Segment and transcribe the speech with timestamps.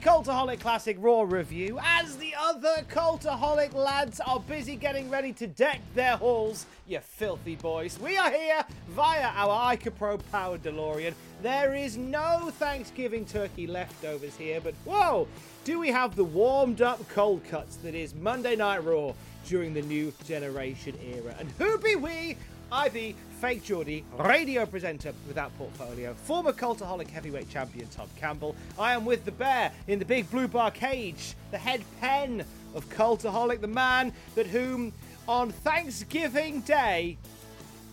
[0.00, 1.78] Cultaholic Classic Raw review.
[1.82, 7.56] As the other Cultaholic lads are busy getting ready to deck their halls, you filthy
[7.56, 11.12] boys, we are here via our Ica Pro powered DeLorean.
[11.42, 15.28] There is no Thanksgiving turkey leftovers here, but whoa,
[15.64, 19.12] do we have the warmed up cold cuts that is Monday Night Raw
[19.46, 21.34] during the new generation era?
[21.38, 22.36] And who be we?
[22.72, 28.54] I be Fake Geordie, radio presenter without portfolio, former cultaholic heavyweight champion Tom Campbell.
[28.78, 32.44] I am with the bear in the big blue bar cage, the head pen
[32.76, 34.92] of cultaholic, the man that whom
[35.26, 37.18] on Thanksgiving Day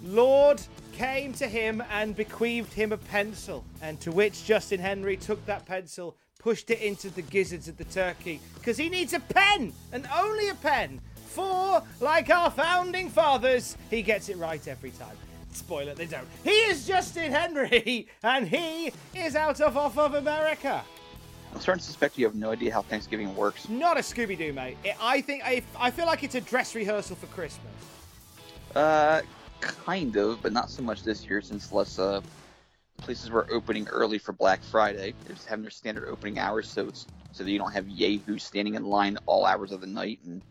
[0.03, 0.61] Lord
[0.93, 5.65] came to him and bequeathed him a pencil, and to which Justin Henry took that
[5.65, 10.07] pencil, pushed it into the gizzards of the turkey, because he needs a pen, and
[10.13, 11.01] only a pen.
[11.27, 15.15] For, like our founding fathers, he gets it right every time.
[15.53, 16.27] Spoiler, they don't.
[16.43, 20.83] He is Justin Henry, and he is out of off of America.
[21.53, 23.67] I'm starting to suspect you have no idea how Thanksgiving works.
[23.69, 24.77] Not a Scooby Doo, mate.
[24.83, 27.71] It, I think I, I feel like it's a dress rehearsal for Christmas.
[28.75, 29.21] Uh,
[29.59, 32.21] kind of, but not so much this year since less uh,
[32.97, 35.13] places were opening early for Black Friday.
[35.25, 38.43] They're just having their standard opening hours, so it's so that you don't have yahoos
[38.43, 40.41] standing in line all hours of the night and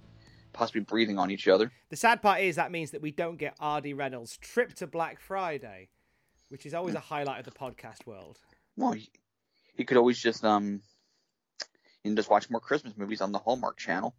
[0.56, 1.71] possibly breathing on each other.
[1.91, 3.93] The sad part is that means that we don't get R.D.
[3.93, 5.91] Reynolds' trip to Black Friday,
[6.49, 8.39] which is always a highlight of the podcast world.
[8.77, 9.06] Well, you,
[9.77, 10.81] you could always just um,
[12.03, 14.15] you can just watch more Christmas movies on the Hallmark Channel.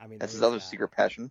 [0.00, 0.62] I mean, That's his other that.
[0.64, 1.30] secret passion.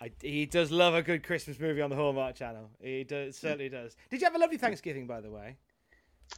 [0.00, 2.70] I, he does love a good Christmas movie on the Hallmark Channel.
[2.80, 3.94] He does, certainly does.
[4.10, 5.56] Did you have a lovely Thanksgiving, by the way?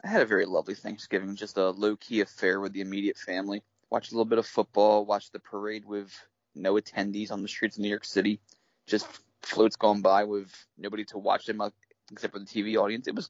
[0.03, 3.63] I had a very lovely Thanksgiving, just a low key affair with the immediate family.
[3.91, 6.13] Watched a little bit of football, watched the parade with
[6.55, 8.41] no attendees on the streets of New York City,
[8.87, 9.07] just
[9.43, 11.71] floats going by with nobody to watch them uh,
[12.11, 13.07] except for the TV audience.
[13.07, 13.29] It was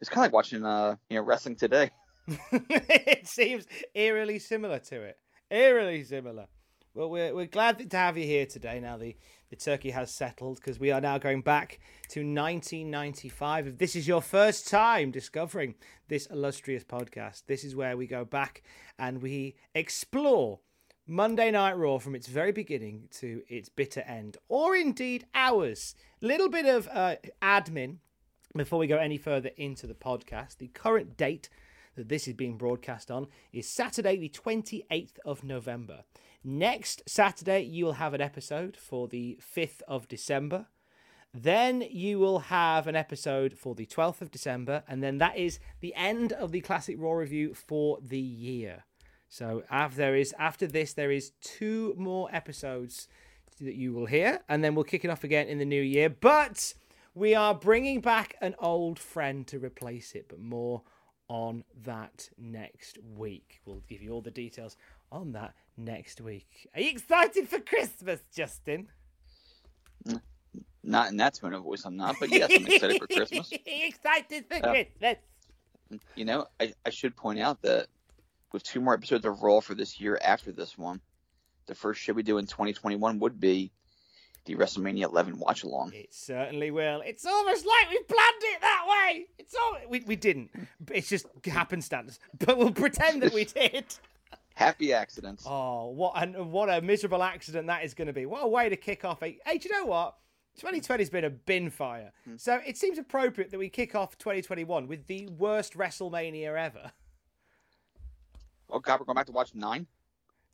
[0.00, 1.90] it's kind of like watching uh you know wrestling today.
[2.52, 5.18] it seems eerily similar to it.
[5.50, 6.46] Eerily similar.
[6.96, 8.80] Well, we're, we're glad to have you here today.
[8.80, 9.16] Now the,
[9.50, 11.78] the turkey has settled because we are now going back
[12.08, 13.66] to 1995.
[13.66, 15.74] If this is your first time discovering
[16.08, 18.62] this illustrious podcast, this is where we go back
[18.98, 20.60] and we explore
[21.08, 25.94] Monday Night Raw from its very beginning to its bitter end, or indeed ours.
[26.20, 27.98] Little bit of uh, admin
[28.56, 30.56] before we go any further into the podcast.
[30.58, 31.48] The current date
[31.94, 36.02] that this is being broadcast on is Saturday, the 28th of November.
[36.42, 40.66] Next Saturday, you will have an episode for the 5th of December.
[41.32, 45.60] Then you will have an episode for the 12th of December, and then that is
[45.78, 48.85] the end of the Classic Raw review for the year.
[49.28, 53.08] So after there is after this, there is two more episodes
[53.60, 56.08] that you will hear, and then we'll kick it off again in the new year.
[56.10, 56.74] But
[57.14, 60.82] we are bringing back an old friend to replace it, but more
[61.28, 63.60] on that next week.
[63.64, 64.76] We'll give you all the details
[65.10, 66.68] on that next week.
[66.74, 68.88] Are you excited for Christmas, Justin?
[70.84, 73.50] Not in that tone of voice, I'm not, but yes, I'm excited for Christmas.
[73.66, 75.16] You excited for Uh, Christmas?
[76.14, 77.88] You know, I, I should point out that
[78.56, 81.02] with two more episodes of Raw for this year after this one,
[81.66, 83.70] the first show we do in 2021 would be
[84.46, 85.92] the WrestleMania 11 watch along.
[85.92, 87.02] It certainly will.
[87.04, 89.26] It's almost like we planned it that way.
[89.38, 90.52] It's all we, we didn't.
[90.90, 92.18] It's just happenstance.
[92.38, 93.84] But we'll pretend that we did.
[94.54, 95.44] Happy accidents.
[95.46, 98.24] Oh, what and what a miserable accident that is going to be.
[98.24, 99.38] What a way to kick off a.
[99.44, 100.16] Hey, do you know what?
[100.58, 102.12] 2020's been a bin fire.
[102.24, 102.36] Hmm.
[102.38, 106.92] So it seems appropriate that we kick off 2021 with the worst WrestleMania ever.
[108.70, 109.86] Oh God, we're going back to watch nine.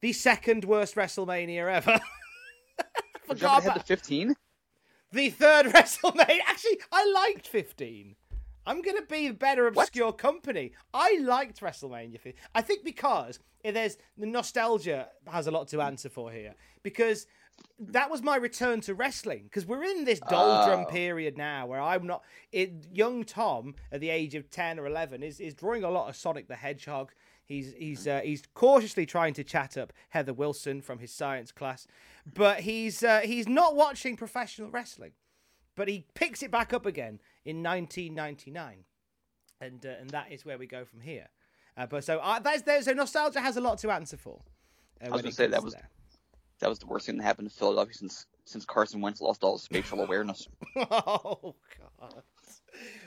[0.00, 1.98] The second worst WrestleMania ever.
[3.26, 4.34] Forgot ahead to fifteen.
[5.12, 6.38] the third WrestleMania.
[6.46, 8.16] Actually, I liked 15.
[8.64, 10.72] I'm going to be the better obscure company.
[10.94, 12.34] I liked WrestleMania 15.
[12.54, 17.26] I think because eh, there's the nostalgia has a lot to answer for here because
[17.78, 20.90] that was my return to wrestling because we're in this doldrum Oh.
[20.90, 22.22] period now where I'm not
[22.52, 26.08] it, young Tom at the age of 10 or 11 is is drawing a lot
[26.08, 27.12] of Sonic the Hedgehog.
[27.44, 31.86] He's he's uh, he's cautiously trying to chat up Heather Wilson from his science class,
[32.32, 35.12] but he's uh, he's not watching professional wrestling
[35.76, 38.84] but he picks it back up again in 1999,
[39.60, 41.28] and uh, and that is where we go from here.
[41.76, 42.82] Uh, but so uh, that's there.
[42.82, 44.42] So nostalgia has a lot to answer for.
[45.04, 45.88] Uh, was gonna say, that was- there.
[46.60, 49.54] That was the worst thing that happened to Philadelphia since since Carson Wentz lost all
[49.54, 50.46] his spatial awareness.
[50.76, 51.56] oh
[52.00, 52.22] God.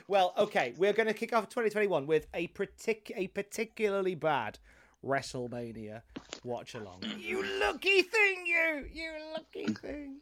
[0.08, 4.58] Well, okay, we're going to kick off 2021 with a partic- a particularly bad
[5.04, 6.02] WrestleMania
[6.44, 7.02] watch along.
[7.18, 10.20] You lucky thing, you, you lucky thing.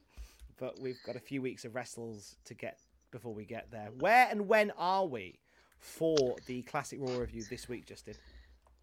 [0.58, 2.78] But we've got a few weeks of wrestles to get
[3.10, 3.90] before we get there.
[3.98, 5.38] Where and when are we
[5.78, 8.14] for the Classic Raw review this week, Justin?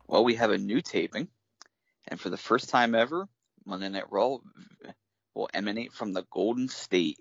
[0.08, 1.28] Well, we have a new taping,
[2.08, 3.28] and for the first time ever,
[3.66, 4.38] Monday Night Raw
[5.34, 7.20] will emanate from the Golden State,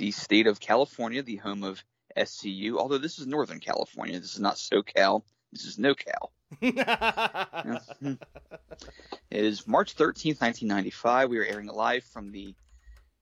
[0.00, 1.84] the state of California, the home of
[2.16, 2.78] SCU.
[2.78, 5.22] Although this is Northern California, this is not SoCal.
[5.52, 6.30] This is NoCal.
[9.30, 11.28] It is March 13th, 1995.
[11.28, 12.54] We are airing live from the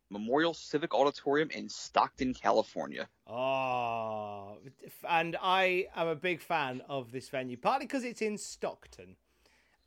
[0.08, 3.08] Memorial Civic Auditorium in Stockton, California.
[3.26, 4.58] Oh,
[5.06, 9.16] and I am a big fan of this venue, partly because it's in Stockton,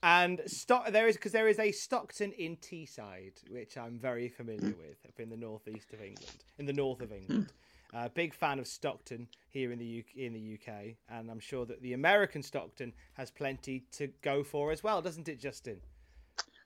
[0.04, 4.76] and Stock there is because there is a Stockton in Teesside, which I'm very familiar
[4.76, 7.52] with, up in the northeast of England, in the north of England.
[7.94, 11.66] Uh, big fan of Stockton here in the UK, in the UK, and I'm sure
[11.66, 15.82] that the American Stockton has plenty to go for as well, doesn't it, Justin?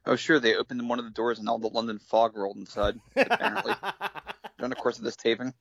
[0.05, 2.99] Oh, sure, they opened one of the doors and all the London fog rolled inside,
[3.15, 3.73] apparently,
[4.59, 5.51] during the course of this taping.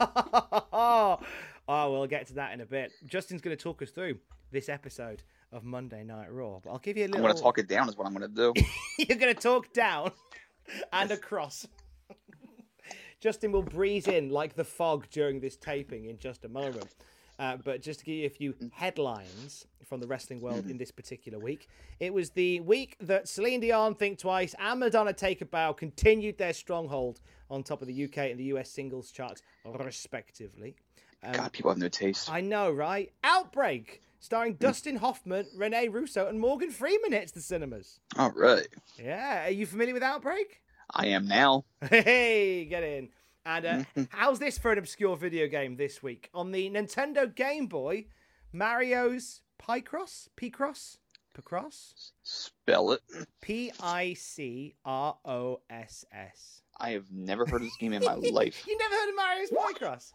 [0.00, 1.20] oh,
[1.68, 2.90] we'll get to that in a bit.
[3.06, 4.18] Justin's going to talk us through
[4.50, 7.58] this episode of Monday Night Raw, but I'll give you a I'm going to talk
[7.58, 8.54] it down, is what I'm going to do.
[8.98, 10.12] You're going to talk down
[10.92, 11.66] and across.
[13.20, 16.94] Justin will breeze in like the fog during this taping in just a moment.
[17.38, 18.70] Uh, but just to give you a few mm.
[18.70, 20.76] headlines from the wrestling world in mm-hmm.
[20.76, 21.68] this particular week,
[21.98, 26.36] it was the week that Celine Dion, Think Twice, and Madonna Take a Bow continued
[26.36, 27.20] their stronghold
[27.50, 30.76] on top of the UK and the US singles charts, respectively.
[31.22, 32.30] God, um, people have no taste.
[32.30, 33.10] I know, right?
[33.24, 38.00] Outbreak, starring Dustin Hoffman, Rene Russo, and Morgan Freeman hits the cinemas.
[38.16, 38.68] All right.
[39.02, 40.60] Yeah, are you familiar with Outbreak?
[40.92, 41.64] I am now.
[41.88, 43.08] Hey, get in.
[43.46, 46.28] And uh, how's this for an obscure video game this week?
[46.34, 48.06] On the Nintendo Game Boy,
[48.52, 50.28] Mario's Picross?
[50.36, 50.98] Picross?
[51.34, 52.10] Picross?
[52.22, 53.00] Spell it.
[53.40, 56.62] P I C R O S S.
[56.78, 58.64] I have never heard of this game in my life.
[58.66, 60.12] You never heard of Mario's Picross?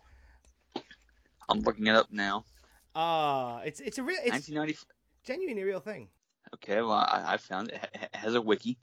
[1.49, 2.43] I'm looking it up now.
[2.95, 4.77] Ah, it's it's a real, it's 1990.
[5.25, 6.07] genuinely a real thing.
[6.55, 7.79] Okay, well, I, I found it.
[7.93, 8.77] It has a wiki.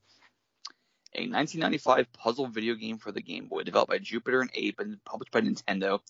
[1.14, 5.02] A 1995 puzzle video game for the Game Boy, developed by Jupiter and Ape and
[5.04, 6.00] published by Nintendo.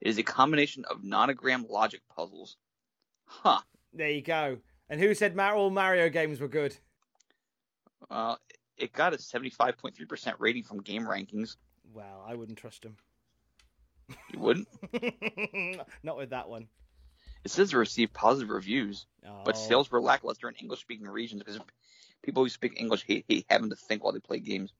[0.00, 2.56] It is a combination of nonogram logic puzzles.
[3.24, 3.60] Huh.
[3.92, 4.58] There you go.
[4.88, 6.76] And who said Mar- all Mario games were good?
[8.10, 8.38] Well,
[8.76, 11.56] it got a 75.3% rating from Game Rankings.
[11.92, 12.96] Well, I wouldn't trust him.
[14.32, 14.68] You wouldn't?
[16.02, 16.68] Not with that one.
[17.44, 19.06] It says it received positive reviews,
[19.44, 19.58] but Oh.
[19.58, 21.60] sales were lackluster in English-speaking regions because
[22.22, 24.72] people who speak English hate, hate having to think while they play games.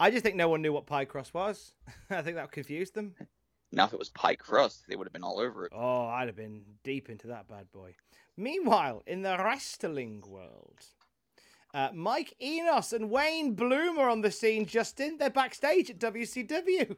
[0.00, 1.72] I just think no one knew what Picross was.
[2.10, 3.14] I think that confused them.
[3.70, 5.72] Now, if it was pie crust, they would have been all over it.
[5.74, 7.94] Oh, I'd have been deep into that bad boy.
[8.36, 10.78] Meanwhile, in the wrestling world,
[11.74, 15.18] uh, Mike Enos and Wayne Bloom are on the scene, Justin.
[15.18, 16.96] They're backstage at WCW.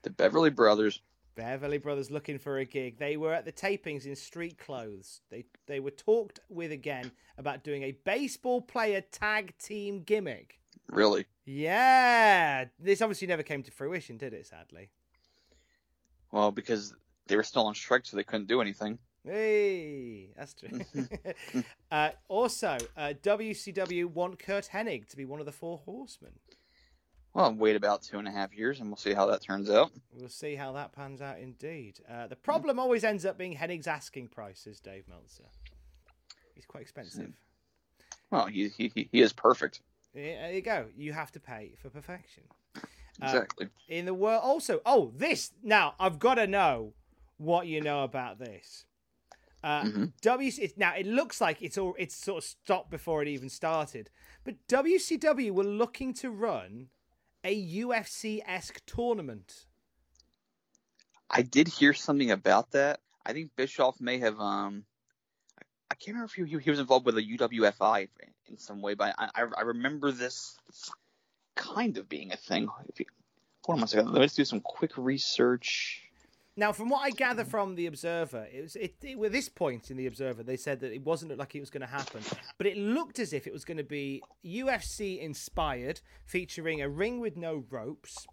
[0.00, 1.02] The Beverly Brothers.
[1.34, 2.98] Beverly Brothers looking for a gig.
[2.98, 5.20] They were at the tapings in street clothes.
[5.30, 10.60] They they were talked with again about doing a baseball player tag team gimmick.
[10.88, 11.26] Really?
[11.44, 14.46] Yeah, this obviously never came to fruition, did it?
[14.46, 14.90] Sadly.
[16.30, 16.94] Well, because
[17.26, 18.98] they were still on strike, so they couldn't do anything.
[19.24, 20.80] Hey, that's true.
[21.90, 26.32] uh, also, uh, WCW want Curt Hennig to be one of the four horsemen.
[27.34, 29.90] Well, wait about two and a half years, and we'll see how that turns out.
[30.14, 32.00] We'll see how that pans out indeed.
[32.08, 35.44] Uh, the problem always ends up being Hennig's asking prices, Dave Meltzer.
[36.54, 37.32] He's quite expensive.
[38.30, 39.80] Well, he he he- is perfect.
[40.14, 40.86] Yeah, there you go.
[40.94, 42.44] You have to pay for perfection.
[42.76, 42.80] Uh,
[43.24, 43.68] Exactly.
[43.88, 44.42] in the world.
[44.42, 46.92] Also, oh, this now I've got to know
[47.38, 48.84] what you know about this.
[49.64, 50.12] Uh, Mhm.
[50.22, 54.10] WC now it looks like it's all it's sort of stopped before it even started,
[54.44, 56.88] but WCW were looking to run
[57.44, 59.66] a UFC esque tournament.
[61.30, 63.00] I did hear something about that.
[63.24, 64.84] I think Bischoff may have um.
[65.90, 68.08] I- can't remember if he, he was involved with a UWFI
[68.48, 70.58] in some way, but I, I, I remember this
[71.54, 72.68] kind of being a thing.
[72.88, 73.06] If you,
[73.64, 74.12] hold on a second.
[74.12, 76.02] Let's do some quick research.
[76.54, 79.90] Now, from what I gather from the Observer, it was it, it at this point
[79.90, 82.20] in the Observer they said that it wasn't like it was going to happen,
[82.58, 87.20] but it looked as if it was going to be UFC inspired, featuring a ring
[87.20, 88.26] with no ropes,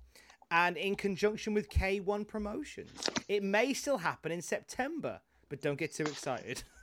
[0.51, 3.09] and in conjunction with K1 Promotions.
[3.29, 6.63] It may still happen in September, but don't get too excited.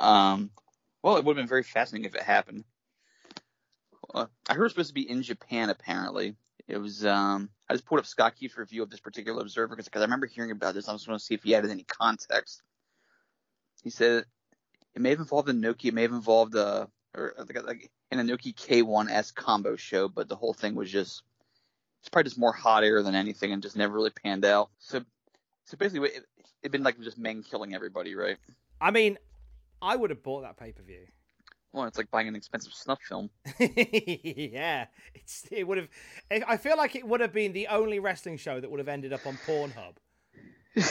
[0.00, 0.50] Um,
[1.04, 2.64] well, it would have been very fascinating if it happened.
[4.12, 5.70] Uh, I heard it was supposed to be in Japan.
[5.70, 6.34] Apparently,
[6.66, 7.06] it was.
[7.06, 10.26] Um, I just pulled up Scott Keith's review of this particular Observer because I remember
[10.26, 10.88] hearing about this.
[10.88, 12.62] I just want to see if he added any context.
[13.82, 14.24] He said
[14.94, 17.90] it may have involved a Nokia, it may have involved a or uh, like, like
[18.10, 21.22] an Inoki K1S combo show, but the whole thing was just
[22.00, 24.68] it's probably just more hot air than anything, and just never really panned out.
[24.78, 25.02] So,
[25.64, 26.24] so basically, it
[26.62, 28.36] it'd been like just men killing everybody, right?
[28.80, 29.16] I mean,
[29.80, 31.06] I would have bought that pay per view.
[31.74, 33.30] Well, it's like buying an expensive snuff film.
[33.58, 35.88] yeah, it's it would have.
[36.30, 39.12] I feel like it would have been the only wrestling show that would have ended
[39.12, 39.96] up on Pornhub.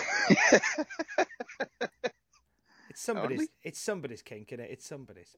[2.89, 3.39] It's somebody's.
[3.39, 3.47] Hardly.
[3.63, 4.67] It's somebody's kink, is it?
[4.69, 5.35] It's somebody's.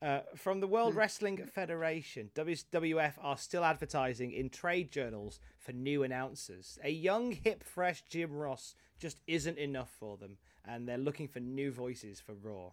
[0.00, 6.02] Uh, from the World Wrestling Federation, WWF are still advertising in trade journals for new
[6.02, 6.78] announcers.
[6.82, 11.40] A young, hip, fresh Jim Ross just isn't enough for them, and they're looking for
[11.40, 12.70] new voices for Raw.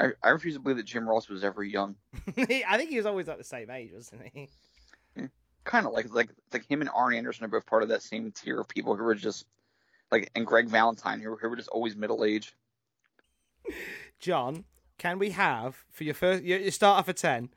[0.00, 1.96] I, I refuse to believe that Jim Ross was ever young.
[2.36, 4.48] I think he was always like the same age, wasn't he?
[5.64, 8.32] Kind of like like like him and Arn Anderson are both part of that same
[8.32, 9.46] tier of people who were just
[10.10, 12.52] like and Greg Valentine who, who were just always middle aged.
[14.18, 14.64] John,
[14.98, 17.50] can we have for your first your, your starter for ten?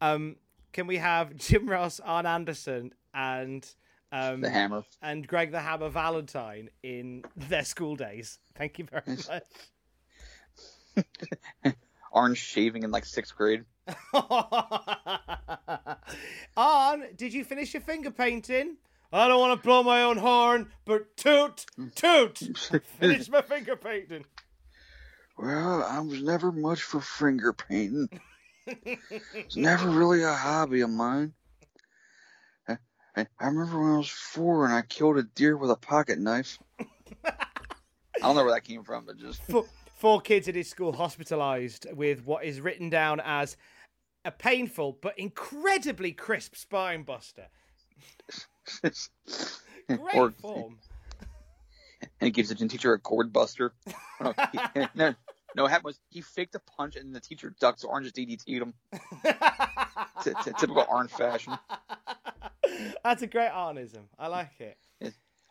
[0.00, 0.36] Um,
[0.72, 3.66] can we have Jim Ross, Arn Anderson, and
[4.12, 4.84] um, The Hammer.
[5.00, 8.38] and Greg the Hammer Valentine in their school days?
[8.56, 9.42] Thank you very much.
[12.12, 13.64] Arn shaving in like sixth grade.
[16.56, 18.76] Arn, did you finish your finger painting?
[19.12, 21.64] I don't want to blow my own horn, but toot,
[21.94, 22.38] toot,
[23.00, 24.24] finish my finger painting.
[25.38, 28.08] Well, I was never much for finger painting.
[28.66, 31.32] It's never really a hobby of mine.
[32.68, 32.76] I,
[33.16, 36.18] I, I remember when I was four and I killed a deer with a pocket
[36.18, 36.58] knife.
[37.24, 37.36] I
[38.20, 39.64] don't know where that came from, but just four,
[39.98, 43.56] four kids at his school hospitalized with what is written down as
[44.24, 47.48] a painful but incredibly crisp spine buster.
[49.88, 50.78] Great or form.
[52.00, 53.72] and he gives the gym teacher a cord buster.
[54.20, 55.14] No, oh, he, no,
[55.56, 58.14] no, what happened was he faked a punch and the teacher ducked, so Arn just
[58.14, 58.74] DDT'd him.
[60.22, 61.54] T- t- typical Arn fashion.
[63.02, 64.08] That's a great Arnism.
[64.18, 64.76] I like it.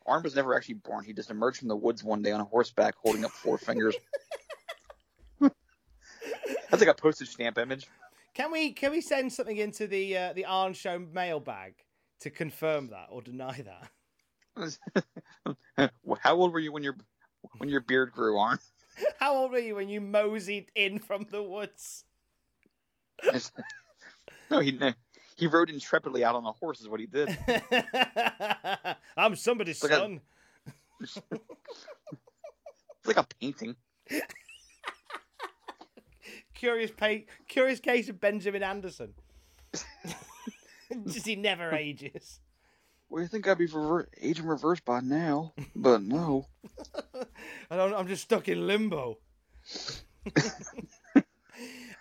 [0.07, 1.03] Arn was never actually born.
[1.03, 3.95] He just emerged from the woods one day on a horseback holding up four fingers.
[6.69, 7.87] That's like a postage stamp image.
[8.33, 11.73] Can we can we send something into the uh, the Arn Show mailbag
[12.19, 14.77] to confirm that or deny that?
[16.19, 16.95] How old were you when your
[17.57, 18.59] when your beard grew, Arn?
[19.19, 22.03] How old were you when you moseyed in from the woods?
[24.51, 24.79] no, he
[25.35, 26.81] he rode intrepidly out on a horse.
[26.81, 27.35] Is what he did.
[29.17, 30.21] I'm somebody's at- son.
[31.01, 31.19] It's
[33.05, 33.75] like a painting.
[36.57, 39.13] Curious pa- curious case of Benjamin Anderson.
[41.05, 42.39] Just he never ages.
[43.09, 46.47] Well, you think I'd be rever- age in reverse by now, but no.
[47.69, 49.19] I don't, I'm just stuck in limbo.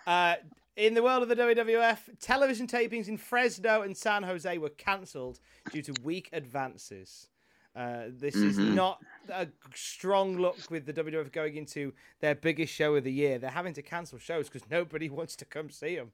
[0.06, 0.36] uh,
[0.74, 5.38] in the world of the WWF, television tapings in Fresno and San Jose were cancelled
[5.70, 7.28] due to weak advances.
[7.76, 8.72] Uh, this is Mhm.
[8.74, 13.38] not a strong look with the WWF going into their biggest show of the year.
[13.38, 16.12] They're having to cancel shows because nobody wants to come see them.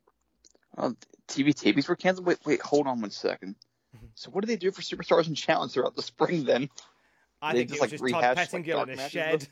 [0.77, 0.97] Oh,
[1.29, 2.27] TV tapings were canceled.
[2.27, 3.55] Wait, wait, hold on one second.
[4.15, 6.69] So what do they do for Superstars and Challenge throughout the spring then?
[7.43, 9.49] I They think just, like, just Todd rehash, like, Pettengill dark in a shed.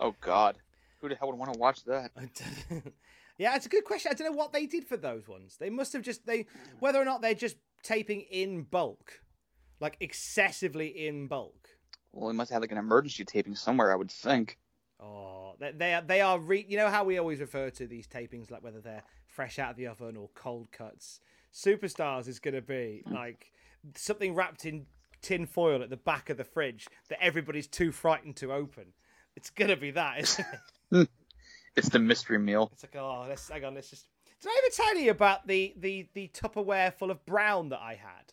[0.00, 0.58] Oh God,
[1.00, 2.10] who the hell would want to watch that?
[3.38, 4.10] yeah, it's a good question.
[4.10, 5.56] I don't know what they did for those ones.
[5.58, 6.46] They must have just they
[6.80, 9.20] whether or not they're just taping in bulk,
[9.80, 11.68] like excessively in bulk.
[12.12, 14.58] Well, they must have like an emergency taping somewhere, I would think.
[15.00, 18.06] Oh, they they are, they are re- you know how we always refer to these
[18.06, 21.20] tapings like whether they're fresh out of the oven or cold cuts.
[21.52, 23.14] Superstars is going to be hmm.
[23.14, 23.52] like
[23.94, 24.86] something wrapped in
[25.22, 28.92] tin foil at the back of the fridge that everybody's too frightened to open.
[29.36, 30.46] It's going to be that, isn't
[30.92, 31.08] it?
[31.76, 32.70] It's the mystery meal.
[32.72, 34.06] It's like, oh, let's hang on, let's just.
[34.40, 37.94] Did I ever tell you about the the the Tupperware full of brown that I
[37.94, 38.32] had?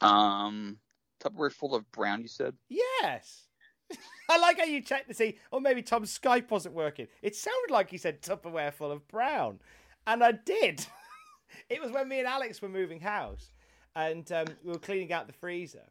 [0.00, 0.78] Um,
[1.20, 2.22] Tupperware full of brown.
[2.22, 2.54] You said.
[2.68, 3.48] Yes.
[4.28, 7.08] I like how you checked to see, or maybe Tom's Skype wasn't working.
[7.22, 9.60] It sounded like he said Tupperware full of brown,
[10.06, 10.86] and I did.
[11.70, 13.52] it was when me and Alex were moving house,
[13.96, 15.86] and um, we were cleaning out the freezer,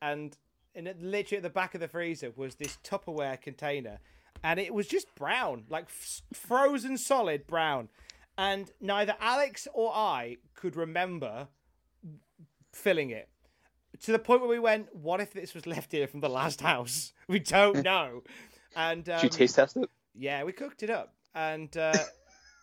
[0.00, 0.36] and
[0.74, 3.98] and it, literally at the back of the freezer was this Tupperware container,
[4.44, 7.88] and it was just brown, like f- frozen solid brown,
[8.38, 11.48] and neither Alex or I could remember
[12.72, 13.28] filling it
[14.02, 16.60] to the point where we went, "What if this was left here from the last
[16.60, 17.12] house?
[17.28, 18.22] We don't know."
[18.76, 19.90] And um, Did you taste test it?
[20.14, 21.92] yeah, we cooked it up, and uh,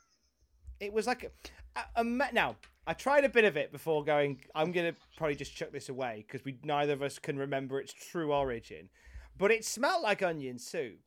[0.80, 2.56] it was like a, a, a now.
[2.88, 4.42] I tried a bit of it before going.
[4.56, 7.94] I'm gonna probably just chuck this away because we neither of us can remember its
[7.94, 8.90] true origin,
[9.38, 11.00] but it smelled like onion soup.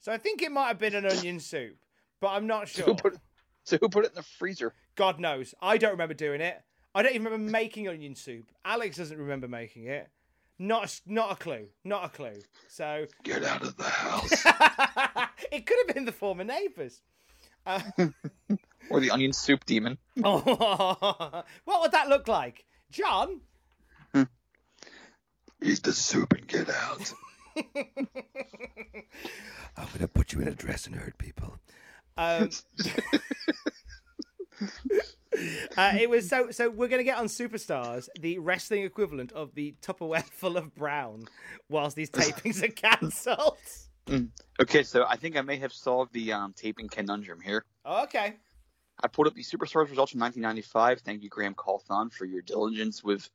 [0.00, 1.76] So I think it might have been an onion soup,
[2.20, 2.84] but I'm not So sure.
[2.86, 3.16] who put
[3.64, 4.74] so who put it in the freezer?
[4.96, 5.54] God knows.
[5.62, 6.60] I don't remember doing it.
[6.94, 8.44] I don't even remember making onion soup.
[8.64, 10.08] Alex doesn't remember making it.
[10.58, 11.66] Not a, s- not a clue.
[11.84, 12.40] Not a clue.
[12.68, 14.30] So Get out of the house.
[15.52, 17.00] it could have been the former neighbours.
[17.64, 17.80] Uh,
[18.90, 19.96] Or the onion soup demon?
[20.16, 23.40] what would that look like, John?
[25.62, 27.12] Eat the soup and get out.
[29.76, 31.56] I'm gonna put you in a dress and hurt people.
[32.16, 32.50] Um,
[35.76, 36.50] uh, it was so.
[36.50, 40.74] So we're going to get on Superstars, the wrestling equivalent of the Tupperware full of
[40.74, 41.24] brown,
[41.68, 43.56] whilst these tapings are cancelled.
[44.60, 47.64] Okay, so I think I may have solved the um, taping conundrum here.
[47.86, 48.34] Okay.
[49.02, 51.00] I pulled up the Superstars results from 1995.
[51.00, 53.28] Thank you, Graham Cawthon, for your diligence with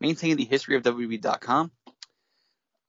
[0.00, 1.72] maintaining the history of WWE.com.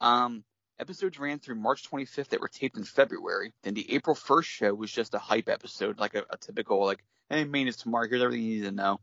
[0.01, 0.43] Um,
[0.79, 3.53] episodes ran through March 25th that were taped in February.
[3.63, 7.03] Then the April 1st show was just a hype episode, like a, a typical, like,
[7.29, 8.07] hey, Mania is tomorrow.
[8.07, 8.99] Here's everything you need to know.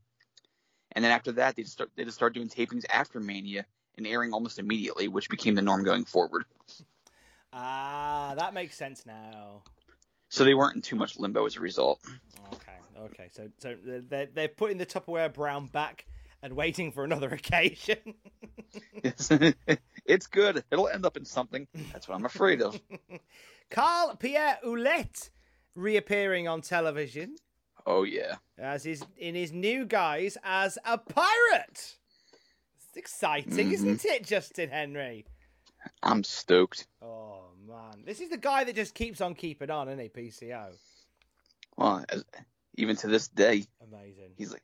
[0.92, 3.64] And then after that, they just start they just started doing tapings after Mania
[3.96, 6.44] and airing almost immediately, which became the norm going forward.
[7.52, 9.62] Ah, that makes sense now.
[10.28, 12.00] So they weren't in too much limbo as a result.
[12.52, 12.72] Okay.
[12.98, 13.28] Okay.
[13.32, 16.06] So so they're they're putting the Tupperware brown back
[16.42, 18.14] and waiting for another occasion.
[19.02, 19.30] It's,
[20.06, 20.64] it's good.
[20.70, 21.66] It'll end up in something.
[21.92, 22.80] That's what I'm afraid of.
[23.70, 25.30] Carl Pierre Ouellet
[25.74, 27.36] reappearing on television
[27.86, 28.36] Oh yeah.
[28.58, 31.96] as his in his new guise as a pirate.
[32.88, 34.08] It's exciting, isn't mm-hmm.
[34.08, 35.24] it, Justin Henry?
[36.02, 36.86] I'm stoked.
[37.00, 40.08] Oh man, this is the guy that just keeps on keeping on, isn't he?
[40.08, 40.74] PCO,
[41.76, 42.04] Well,
[42.76, 44.32] even to this day, amazing.
[44.36, 44.62] he's like,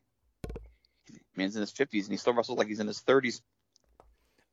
[1.37, 3.41] man's in his 50s and he still wrestles like he's in his 30s.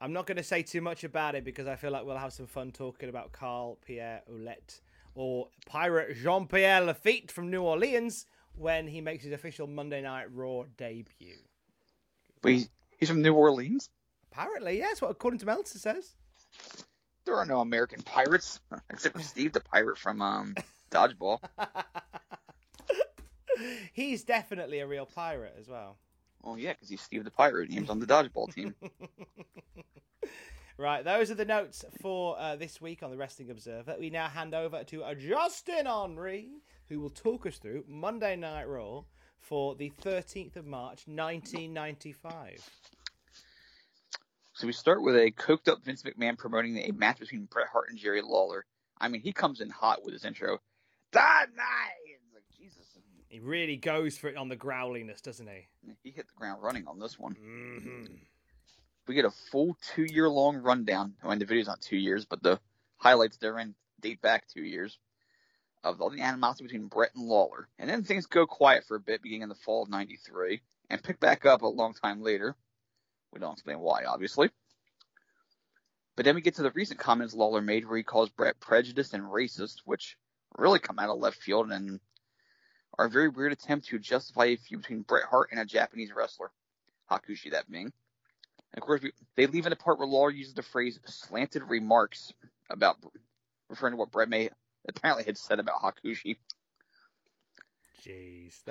[0.01, 2.33] I'm not going to say too much about it because I feel like we'll have
[2.33, 4.81] some fun talking about Carl Pierre Ouellet
[5.15, 10.27] or Pirate Jean Pierre Lafitte from New Orleans when he makes his official Monday Night
[10.33, 11.37] Raw debut.
[12.41, 13.89] But he's, he's from New Orleans.
[14.31, 16.15] Apparently, yes, what according to Meltzer says.
[17.25, 20.55] There are no American pirates except for Steve the pirate from um,
[20.91, 21.39] Dodgeball.
[23.93, 25.97] He's definitely a real pirate as well.
[26.43, 27.71] Oh yeah, because he's Steve the pirate.
[27.71, 28.75] He was on the Dodgeball team.
[30.75, 33.95] Right, those are the notes for uh, this week on the Wrestling Observer.
[33.99, 36.49] We now hand over to Justin Henry,
[36.89, 39.03] who will talk us through Monday Night Raw
[39.39, 42.69] for the 13th of March, 1995.
[44.53, 47.89] So we start with a coked up Vince McMahon promoting a match between Bret Hart
[47.89, 48.65] and Jerry Lawler.
[48.99, 50.59] I mean, he comes in hot with his intro.
[51.13, 52.97] Night, like Jesus.
[53.27, 55.67] He really goes for it on the growliness, doesn't he?
[56.03, 57.35] He hit the ground running on this one.
[57.35, 58.13] Mm-hmm.
[59.07, 61.13] We get a full two year long rundown.
[61.23, 62.59] I mean, the video's not two years, but the
[62.97, 64.99] highlights therein date back two years
[65.83, 67.67] of all the animosity between Bret and Lawler.
[67.77, 71.03] And then things go quiet for a bit, beginning in the fall of '93, and
[71.03, 72.55] pick back up a long time later.
[73.31, 74.49] We don't explain why, obviously.
[76.15, 79.13] But then we get to the recent comments Lawler made, where he calls Bret prejudiced
[79.13, 80.15] and racist, which
[80.57, 81.99] really come out of left field and
[82.97, 86.11] are a very weird attempt to justify a feud between Bret Hart and a Japanese
[86.13, 86.51] wrestler,
[87.09, 87.91] Hakushi that being.
[88.73, 91.63] And of course, we, they leave in the part where Lawler uses the phrase "slanted
[91.63, 92.31] remarks"
[92.69, 92.97] about
[93.69, 94.49] referring to what Bret may
[94.89, 96.37] apparently had said about Hakushi.
[98.05, 98.61] Jeez.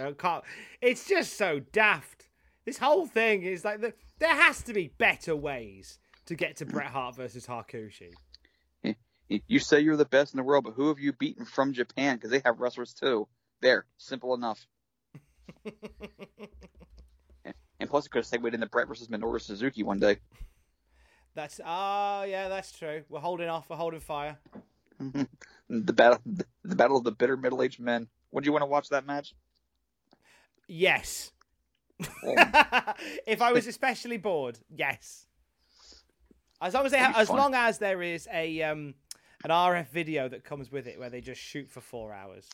[0.81, 2.29] It's just so daft.
[2.65, 6.67] This whole thing is like the, there has to be better ways to get to
[6.67, 8.13] Bret Hart versus Hakushi.
[9.29, 12.17] You say you're the best in the world, but who have you beaten from Japan?
[12.17, 13.27] Because they have wrestlers too.
[13.63, 14.67] There, simple enough.
[17.45, 20.19] and, plus, it could have segued into Bret versus Minoru Suzuki one day.
[21.35, 23.05] That's ah, yeah, that's true.
[23.09, 23.71] We're holding off.
[23.71, 24.37] We're holding fire.
[25.73, 26.19] the battle,
[26.65, 28.09] the battle of the bitter middle-aged men.
[28.33, 29.35] Would you want to watch that match?
[30.69, 31.33] Yes.
[32.23, 32.35] Well,
[33.27, 35.27] if I was especially bored, yes.
[36.61, 37.37] As long as they ha- as fun.
[37.37, 38.95] long as there is a um
[39.45, 42.49] an RF video that comes with it where they just shoot for four hours.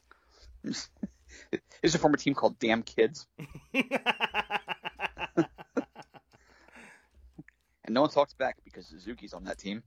[1.82, 3.26] There's a former team called Damn Kids,
[3.74, 3.84] and
[7.90, 9.82] no one talks back because Suzuki's on that team.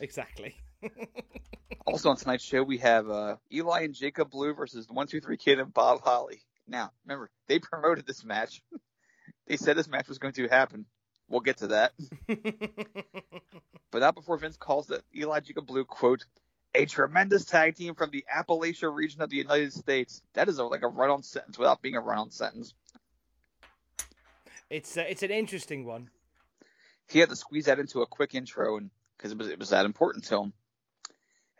[0.00, 0.56] exactly.
[1.86, 5.20] Also on tonight's show, we have uh, Eli and Jacob Blue versus the One Two
[5.20, 6.40] Three Kid and Bob Holly.
[6.66, 8.62] Now, remember, they promoted this match.
[9.46, 10.86] they said this match was going to happen.
[11.28, 11.92] We'll get to that,
[13.90, 16.24] but not before Vince calls the Eli Jacob Blue quote
[16.74, 20.22] a tremendous tag team from the Appalachia region of the United States.
[20.32, 22.74] That is a, like a run-on sentence without being a run-on sentence.
[24.70, 26.10] it's uh, it's an interesting one.
[27.08, 29.70] he had to squeeze that into a quick intro and because it was it was
[29.70, 30.52] that important to him.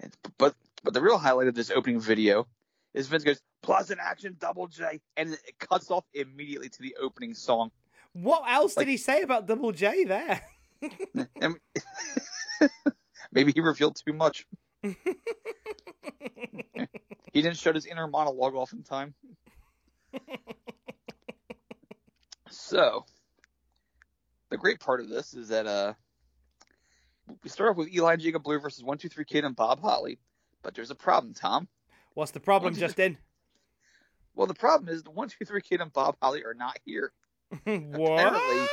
[0.00, 2.46] And, but but the real highlight of this opening video
[2.94, 6.96] is Vince goes plus in action double J and it cuts off immediately to the
[7.00, 7.70] opening song.
[8.12, 10.40] What else Like- did he say about Double J there?
[11.40, 11.56] And
[13.32, 14.46] maybe he revealed too much.
[14.82, 14.94] he
[17.32, 19.14] didn't shut his inner monologue off in time.
[22.50, 23.04] so,
[24.50, 25.94] the great part of this is that uh,
[27.42, 30.18] we start off with Eli Jacob Blue versus One Two Three Kid and Bob Holly,
[30.62, 31.68] but there's a problem, Tom.
[32.14, 32.80] What's the problem, What?
[32.80, 33.18] Justin?
[34.34, 37.12] Well, the problem is the One Two Three Kid and Bob Holly are not here.
[37.64, 38.26] what?
[38.26, 38.66] Apparently,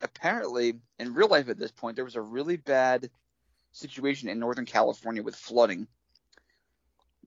[0.00, 3.10] apparently, in real life at this point, there was a really bad
[3.72, 5.86] situation in Northern California with flooding,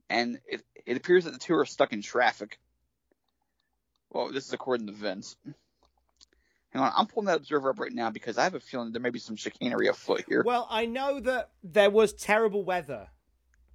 [0.09, 2.59] and it it appears that the two are stuck in traffic.
[4.09, 5.35] Well, this is according to Vince.
[6.71, 9.01] Hang on, I'm pulling that observer up right now because I have a feeling there
[9.01, 10.43] may be some chicanery afoot here.
[10.45, 13.07] Well, I know that there was terrible weather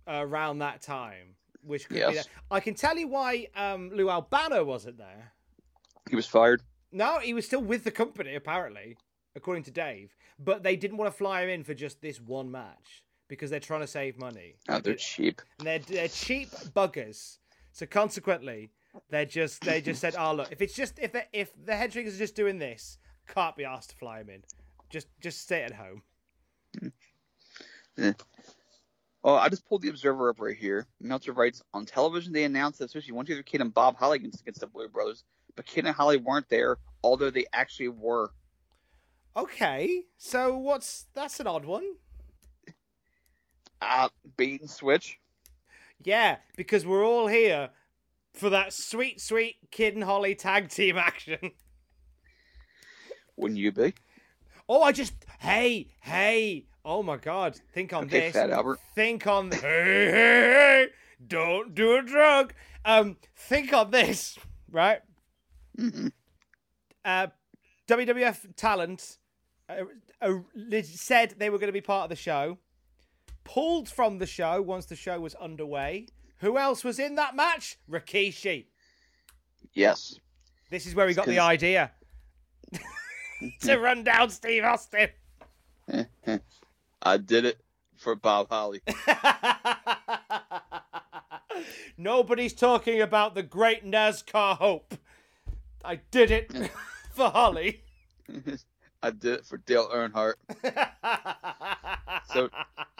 [0.06, 2.14] around that time, which could be Yes.
[2.16, 2.28] that.
[2.50, 5.32] I can tell you why um, Lou Albano wasn't there.
[6.08, 6.62] He was fired.
[6.92, 8.96] No, he was still with the company, apparently,
[9.34, 10.14] according to Dave.
[10.38, 13.58] But they didn't want to fly him in for just this one match because they're
[13.58, 14.54] trying to save money.
[14.68, 15.42] Oh, they're cheap.
[15.58, 17.38] And they're, they're cheap buggers.
[17.72, 18.70] So consequently,
[19.10, 21.96] they just they just said, "Oh look, if it's just if the if the head
[21.96, 24.42] are just doing this, can't be asked to fly him in.
[24.90, 26.02] Just just stay at home."
[29.26, 30.86] Oh, I just pulled the Observer up right here.
[31.00, 34.16] Meltzer writes on television they announced that especially one, two, three, Kid and Bob Holly
[34.16, 35.24] against, against the Blue Brothers,
[35.56, 38.32] but Kid and Holly weren't there, although they actually were.
[39.34, 41.94] Okay, so what's that's an odd one.
[43.80, 45.18] Ah, bait and switch.
[46.02, 47.70] Yeah, because we're all here
[48.34, 51.52] for that sweet, sweet Kid and Holly tag team action.
[53.36, 53.94] Wouldn't you be?
[54.68, 56.66] Oh, I just hey, hey.
[56.84, 58.32] Oh my god, think on Okay, this.
[58.34, 58.78] Fat Albert.
[58.94, 60.86] Think on hey, hey, hey.
[61.26, 62.52] Don't do a drug.
[62.84, 64.38] Um, think on this,
[64.70, 65.00] right?
[67.04, 67.28] Uh,
[67.88, 69.18] WWF talent
[69.68, 69.84] uh,
[70.20, 70.38] uh,
[70.82, 72.58] said they were going to be part of the show.
[73.44, 76.06] Pulled from the show once the show was underway.
[76.38, 77.78] Who else was in that match?
[77.90, 78.66] Rikishi.
[79.72, 80.18] Yes.
[80.70, 81.92] This is where we got the idea
[82.72, 83.82] to hmm.
[83.82, 85.08] run down Steve Austin.
[87.02, 87.60] I did it
[87.96, 88.80] for Bob Holly.
[91.96, 94.94] Nobody's talking about the great NASCAR hope.
[95.84, 96.50] I did it
[97.12, 97.82] for Holly.
[99.02, 100.34] I did it for Dale Earnhardt.
[102.32, 102.48] So,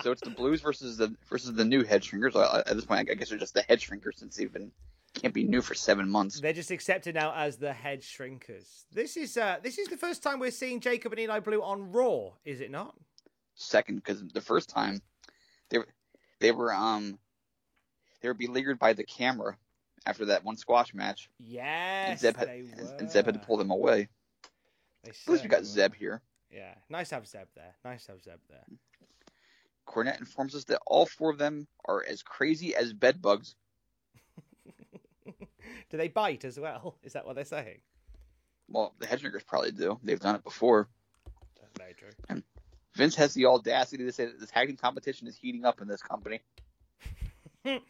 [0.05, 2.37] so it's the Blues versus the versus the new Head Shrinkers.
[2.67, 4.71] At this point, I guess they're just the Head Shrinkers since they've been
[5.15, 6.41] can't be new for seven months.
[6.41, 8.85] They're just accepted now as the head shrinkers.
[8.93, 11.93] This is uh, this is the first time we're seeing Jacob and Eli Blue on
[11.93, 12.95] Raw, is it not?
[13.57, 15.01] second because the first time
[15.71, 15.87] they were
[16.41, 17.19] they were um
[18.21, 19.57] they were beleaguered by the camera
[20.05, 21.31] after that one squash match.
[21.39, 22.97] and Yes, Zeb had, were.
[22.99, 24.09] and Zeb had to pull them away.
[25.05, 26.21] At least we got certainly Zeb here.
[26.51, 27.75] Yeah, nice to have Zeb there.
[27.85, 28.65] Nice to have Zeb there.
[29.87, 33.55] Cornette informs us that all four of them are as crazy as bed bugs.
[35.91, 36.97] Do they bite as well?
[37.03, 37.79] Is that what they're saying?
[38.69, 39.99] Well, the Headshrinkers probably do.
[40.03, 40.89] They've done it before.
[41.61, 42.43] That's very true.
[42.95, 45.89] Vince has the audacity to say that the tag team competition is heating up in
[45.89, 46.41] this company.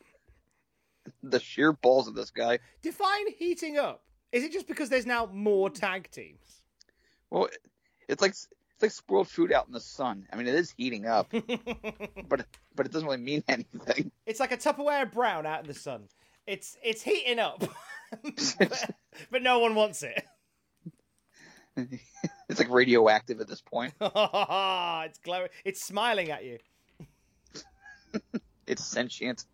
[1.22, 2.59] the sheer balls of this guy.
[2.83, 4.02] Define heating up.
[4.33, 6.62] Is it just because there's now more tag teams?
[7.30, 7.48] Well,
[8.09, 8.35] it's like
[8.74, 10.26] it's like spoiled food out in the sun.
[10.32, 11.30] I mean, it is heating up,
[12.28, 14.10] but but it doesn't really mean anything.
[14.26, 16.08] It's like a Tupperware brown out in the sun.
[16.46, 17.62] It's it's heating up,
[18.58, 18.90] but,
[19.30, 20.24] but no one wants it.
[22.48, 23.94] It's like radioactive at this point.
[24.00, 25.48] it's glowing.
[25.64, 26.58] It's smiling at you.
[28.66, 29.44] It's sentient.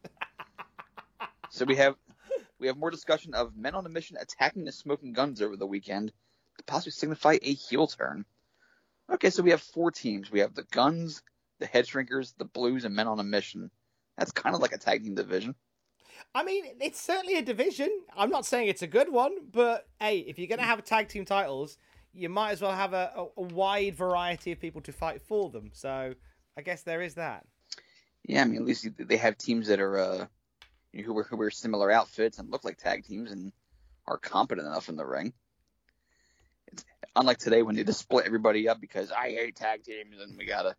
[1.50, 1.94] so we have
[2.58, 5.66] we have more discussion of men on a mission attacking the smoking guns over the
[5.66, 6.12] weekend
[6.58, 8.24] to possibly signify a heel turn.
[9.10, 10.30] Okay, so we have four teams.
[10.30, 11.22] We have the guns,
[11.58, 13.70] the head shrinkers, the blues, and men on a mission.
[14.16, 15.54] That's kind of like a tag team division.
[16.34, 17.88] I mean, it's certainly a division.
[18.16, 21.08] I'm not saying it's a good one, but hey, if you're going to have tag
[21.08, 21.76] team titles,
[22.12, 25.50] you might as well have a, a, a wide variety of people to fight for
[25.50, 25.70] them.
[25.72, 26.14] So
[26.56, 27.46] I guess there is that.
[28.24, 30.26] Yeah, I mean, at least they have teams that are uh,
[30.92, 33.52] who wear who wear similar outfits and look like tag teams and
[34.06, 35.32] are competent enough in the ring.
[37.16, 40.44] Unlike today when they just split everybody up because I hate tag teams and we
[40.46, 40.76] gotta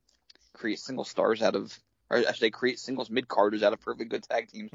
[0.54, 1.77] create single stars out of,
[2.10, 4.71] or say, create singles mid carders out of perfectly good tag teams.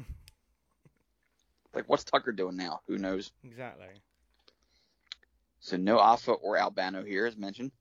[1.73, 2.81] like, what's Tucker doing now?
[2.87, 3.31] Who knows?
[3.43, 3.87] Exactly.
[5.59, 7.71] So no Afa or Albano here, as mentioned,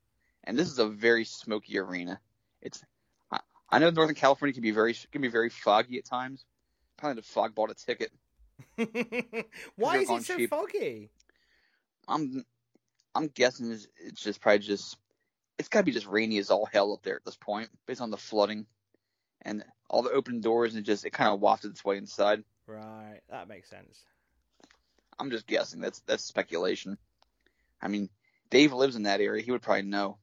[0.45, 2.19] and this is a very smoky arena.
[2.63, 2.83] It's
[3.31, 6.45] I, I know Northern California can be very can be very foggy at times.
[6.97, 8.11] Probably the fog bought a ticket.
[9.77, 10.51] Why is it so cheap.
[10.51, 11.11] foggy?
[12.09, 12.45] I'm
[13.17, 14.97] I'm guessing it's, it's just probably just
[15.59, 18.01] it's got to be just rainy as all hell up there at this point, based
[18.01, 18.67] on the flooding
[19.43, 22.45] and all the open doors and just it kind of wafted its way inside.
[22.67, 24.05] Right, that makes sense.
[25.19, 25.81] I'm just guessing.
[25.81, 26.99] That's that's speculation.
[27.81, 28.11] I mean,
[28.51, 29.43] Dave lives in that area.
[29.43, 30.19] He would probably know.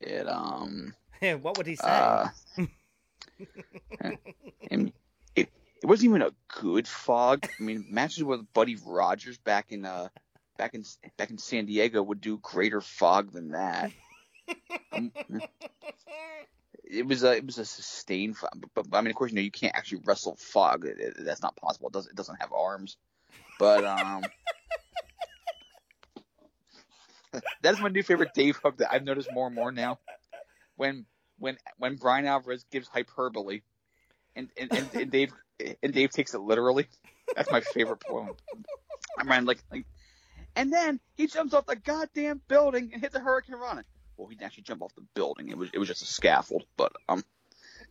[0.00, 0.94] It um
[1.42, 1.86] what would he say?
[1.86, 2.28] uh,
[4.70, 4.92] and
[5.36, 5.50] it
[5.82, 7.46] it wasn't even a good fog.
[7.60, 10.08] I mean, matches with Buddy Rogers back in uh
[10.58, 10.84] back in
[11.16, 13.92] back in San Diego would do greater fog than that.
[14.92, 15.12] Um,
[16.84, 19.36] it was a it was a sustained fog, but, but I mean, of course, you
[19.36, 20.84] know, you can't actually wrestle fog.
[20.84, 21.88] It- it- that's not possible.
[21.88, 22.96] It doesn't it doesn't have arms.
[23.58, 24.22] But um,
[27.62, 29.98] that is my new favorite Dave hook that I've noticed more and more now.
[30.76, 31.06] When
[31.38, 33.62] when when Bryan Alvarez gives hyperbole,
[34.36, 35.32] and and, and, and Dave
[35.82, 36.86] and Dave takes it literally.
[37.36, 38.34] That's my favorite point.
[39.18, 39.86] I'm Ryan like like,
[40.56, 43.84] and then he jumps off the goddamn building and hits a hurricanrana.
[44.16, 45.48] Well, he didn't actually jump off the building.
[45.48, 46.64] It was it was just a scaffold.
[46.76, 47.24] But um,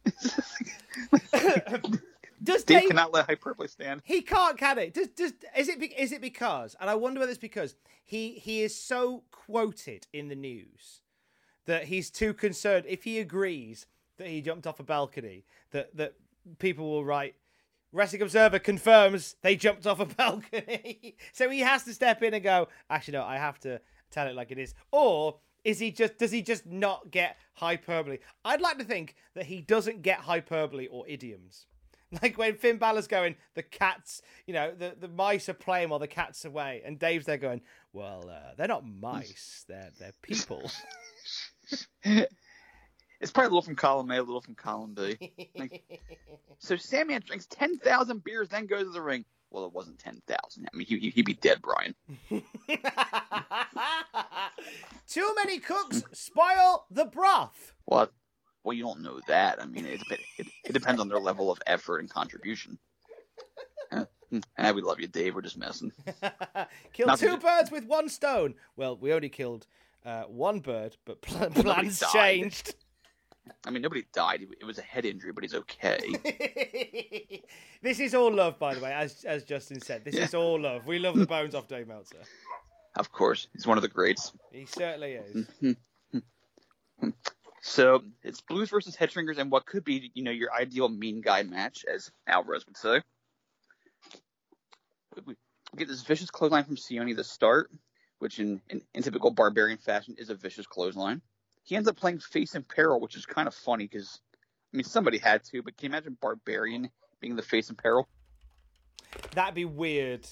[2.43, 2.89] Does Dave Dave?
[2.89, 4.02] cannot let hyperbole stand.
[4.04, 4.93] He can't, can it?
[4.95, 5.80] Does, does, is it?
[5.80, 6.76] be- Is it because?
[6.80, 11.02] And I wonder whether it's because he he is so quoted in the news
[11.65, 12.86] that he's too concerned.
[12.88, 13.86] If he agrees
[14.17, 16.15] that he jumped off a balcony, that that
[16.60, 17.36] people will write.
[17.93, 22.43] Wrestling Observer confirms they jumped off a balcony, so he has to step in and
[22.43, 22.67] go.
[22.89, 24.73] Actually, no, I have to tell it like it is.
[24.91, 26.17] Or is he just?
[26.17, 28.19] Does he just not get hyperbole?
[28.45, 31.65] I'd like to think that he doesn't get hyperbole or idioms.
[32.21, 35.99] Like when Finn Balor's going, the cats, you know, the, the mice are playing while
[35.99, 37.62] the cat's away, and Dave's there going,
[37.93, 40.69] well, uh, they're not mice, they're they're people.
[43.21, 45.31] It's probably a little from column A, a little from column B.
[45.55, 45.84] Like,
[46.60, 49.23] so Sandman drinks ten thousand beers, then goes to the ring.
[49.51, 50.67] Well, it wasn't ten thousand.
[50.73, 51.93] I mean, he, he- he'd be dead, Bryan.
[55.07, 57.73] Too many cooks spoil the broth.
[57.86, 58.10] Well,
[58.63, 59.62] well, you don't know that.
[59.62, 60.01] I mean, it,
[60.38, 62.77] it, it depends on their level of effort and contribution.
[64.57, 65.36] Eh, we love you, Dave.
[65.36, 65.91] We're just messing.
[66.93, 68.55] Kill Not two to- birds with one stone.
[68.77, 69.67] Well, we only killed
[70.05, 72.75] uh, one bird, but pl- plans changed.
[73.65, 74.45] I mean, nobody died.
[74.60, 77.41] It was a head injury, but he's okay.
[77.82, 80.06] this is all love, by the way, as as Justin said.
[80.06, 80.86] This is all love.
[80.86, 82.21] We love the bones off Dave Meltzer.
[82.97, 84.34] of course, he's one of the greats.
[84.51, 85.75] He certainly is.
[87.63, 91.43] So it's Blues versus Headshrinkers, and what could be, you know, your ideal mean guy
[91.43, 93.01] match, as Alvarez would say.
[95.27, 95.36] We
[95.71, 97.71] we get this vicious clothesline from Sione the start,
[98.19, 101.21] which in, in, in typical barbarian fashion is a vicious clothesline.
[101.63, 104.19] He ends up playing face in peril, which is kind of funny because,
[104.74, 108.08] I mean, somebody had to, but can you imagine barbarian being the face in peril?
[109.34, 110.28] That'd be weird.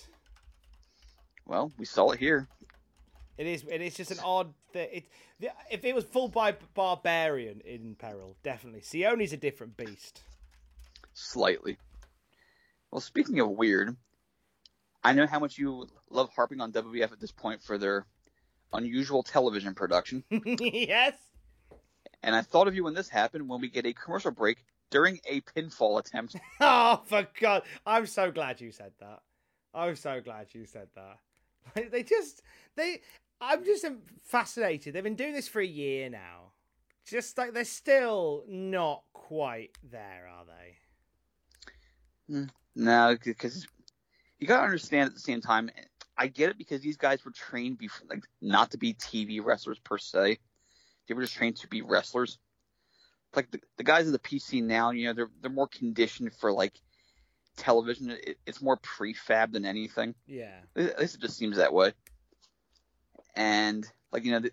[1.46, 2.48] Well, we saw it here.
[3.38, 3.64] It is.
[3.70, 4.54] It is just an odd.
[4.74, 5.04] Th- it,
[5.40, 8.82] the- if it was full by barbarian in peril, definitely.
[8.82, 10.24] Sione's a different beast.
[11.14, 11.78] Slightly.
[12.92, 13.96] Well, speaking of weird,
[15.04, 18.06] I know how much you love harping on WWF at this point for their
[18.74, 20.24] unusual television production.
[20.46, 21.14] yes.
[22.24, 25.20] And I thought of you when this happened when we get a commercial break during
[25.28, 26.36] a pinfall attempt.
[26.62, 27.64] Oh, for God!
[27.86, 29.22] I'm so glad you said that.
[29.74, 31.20] I'm so glad you said that.
[31.76, 32.42] Like, they just
[32.76, 33.02] they.
[33.42, 33.86] I'm just
[34.26, 34.94] fascinated.
[34.94, 36.54] They've been doing this for a year now.
[37.06, 42.34] Just like they're still not quite there, are they?
[42.34, 42.46] Hmm.
[42.76, 43.68] No, because
[44.40, 45.70] you gotta understand at the same time.
[46.20, 49.80] I get it because these guys were trained before, like not to be TV wrestlers
[49.80, 50.38] per se.
[51.08, 52.38] They were just trained to be wrestlers.
[53.34, 56.52] Like the, the guys in the PC now, you know, they're they're more conditioned for
[56.52, 56.74] like
[57.56, 58.10] television.
[58.12, 60.14] It, it's more prefab than anything.
[60.28, 60.60] Yeah.
[60.76, 61.94] At least it just seems that way.
[63.36, 64.50] And like you know,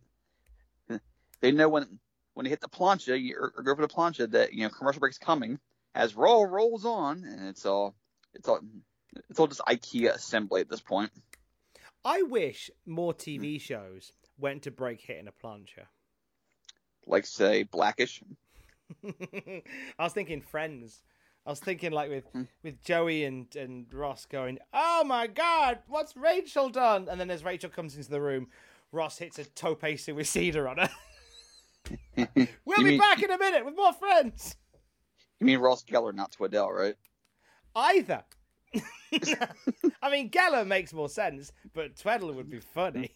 [0.88, 0.98] they,
[1.40, 1.98] they know when
[2.34, 4.68] when they hit the plancha you- or, or go for the plancha that you know
[4.70, 5.58] commercial break's coming.
[5.94, 7.94] As Raw rolls on, and it's all
[8.34, 8.60] it's all
[9.30, 11.10] it's all just IKEA assembly at this point.
[12.06, 13.18] I wish more hmm.
[13.18, 15.86] TV shows went to break hitting a plancha.
[17.06, 18.22] Like say Blackish.
[19.04, 19.62] I
[19.98, 21.02] was thinking Friends.
[21.44, 22.42] I was thinking like with hmm.
[22.62, 27.44] with Joey and and Ross going, "Oh my God, what's Rachel done?" And then as
[27.44, 28.48] Rachel comes into the room,
[28.92, 30.90] Ross hits a tope suicida on her.
[32.64, 34.56] we'll You be mean- back in a minute with more friends.
[35.40, 36.94] You mean Ross Geller, not Twiddell, right?
[37.74, 38.24] Either.
[40.02, 43.10] I mean, Geller makes more sense, but Tweddle would be funny.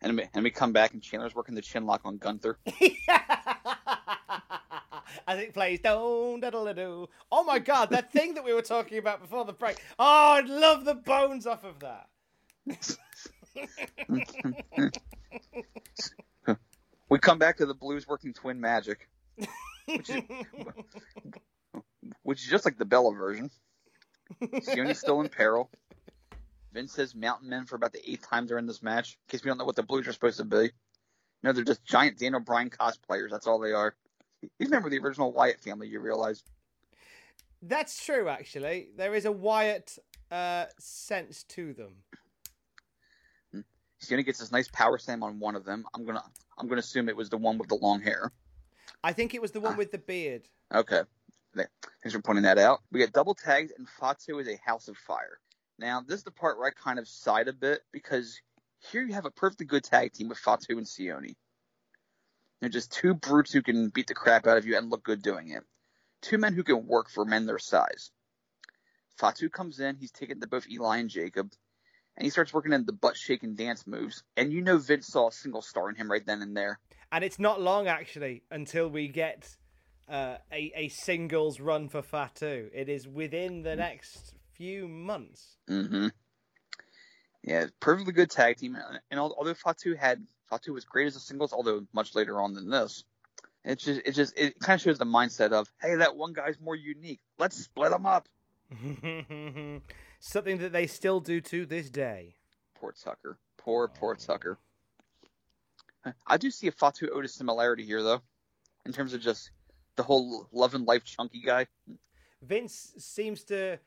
[0.00, 2.58] And we, and we come back and Chandler's working the chin lock on Gunther.
[5.28, 7.08] As it plays do diddle do.
[7.30, 9.80] Oh my god, that thing that we were talking about before the break.
[9.98, 12.08] Oh, I'd love the bones off of that.
[17.12, 19.06] We come back to the Blus working twin magic,
[19.84, 20.22] which is,
[22.22, 23.50] which is just like the Bella version.
[24.40, 25.70] Sione's still in peril.
[26.72, 29.18] Vince says Mountain Men for about the eighth time during this match.
[29.26, 30.70] In case we don't know what the Blus are supposed to be.
[31.42, 33.30] No, they're just giant Daniel Bryan cosplayers.
[33.30, 33.94] That's all they are.
[34.58, 36.42] He's a member of the original Wyatt family, you realize.
[37.60, 38.88] That's true, actually.
[38.96, 39.98] There is a Wyatt
[40.30, 41.96] uh, sense to them.
[44.02, 45.84] Sione gets this nice power slam on one of them.
[45.94, 46.24] I'm gonna
[46.58, 48.32] I'm gonna assume it was the one with the long hair.
[49.04, 50.48] I think it was the one with the beard.
[50.74, 51.02] Okay.
[51.54, 51.68] Th-
[52.02, 52.80] Thanks for pointing that out.
[52.90, 55.38] We get double tagged, and Fatu is a house of fire.
[55.78, 58.40] Now, this is the part where I kind of side a bit because
[58.78, 61.36] here you have a perfectly good tag team with Fatu and Sione.
[62.60, 65.22] They're just two brutes who can beat the crap out of you and look good
[65.22, 65.64] doing it.
[66.20, 68.10] Two men who can work for men their size.
[69.16, 71.50] Fatu comes in, he's taken to both Eli and Jacob,
[72.16, 74.22] and he starts working in the butt shaking dance moves.
[74.36, 76.78] And you know Vince saw a single star in him right then and there.
[77.10, 79.56] And it's not long, actually, until we get
[80.12, 82.70] uh, a, a singles run for Fatu.
[82.74, 85.56] It is within the next few months.
[85.70, 86.08] Mm-hmm.
[87.42, 88.76] Yeah, perfectly good tag team.
[89.10, 92.68] And although Fatu had Fatu was great as a singles, although much later on than
[92.68, 93.04] this,
[93.64, 96.60] it just it just it kind of shows the mindset of hey, that one guy's
[96.60, 97.20] more unique.
[97.38, 98.28] Let's split them up.
[100.20, 102.36] Something that they still do to this day.
[102.78, 103.38] Poor Tucker.
[103.56, 104.58] Poor poor Tucker.
[106.26, 108.20] I do see a Fatu Otis similarity here though,
[108.84, 109.50] in terms of just
[109.96, 111.66] the whole love and life chunky guy.
[112.42, 113.78] Vince seems to,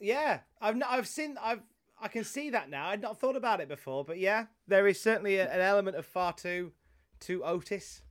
[0.00, 0.40] yeah.
[0.60, 1.62] I've not, I've seen I've
[2.00, 2.88] I can see that now.
[2.88, 6.04] I'd not thought about it before, but yeah, there is certainly a, an element of
[6.04, 6.72] Fatu
[7.20, 8.02] to Otis.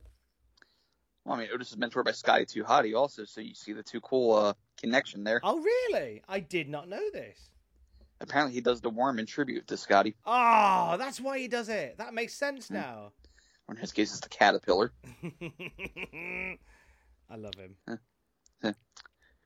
[1.24, 3.82] Well, I mean, Otis is mentored by Scotty 2 Hotty also, so you see the
[3.82, 5.40] Too Cool uh, connection there.
[5.42, 6.22] Oh, really?
[6.28, 7.50] I did not know this.
[8.20, 10.16] Apparently, he does the worm in tribute to Scotty.
[10.24, 11.98] Oh, that's why he does it.
[11.98, 13.12] That makes sense now.
[13.68, 14.92] Or in his case, it's the caterpillar.
[17.30, 18.74] I love him.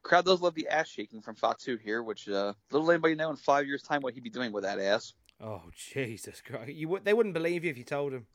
[0.03, 3.37] Crowd does love the ass shaking from Fatu here, which uh, little anybody know in
[3.37, 5.13] five years' time what he'd be doing with that ass.
[5.41, 6.73] Oh, Jesus Christ!
[6.73, 8.27] You would they wouldn't believe you if you told him.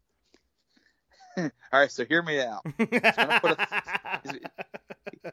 [1.38, 2.64] All right, so hear me out.
[2.78, 3.60] gonna put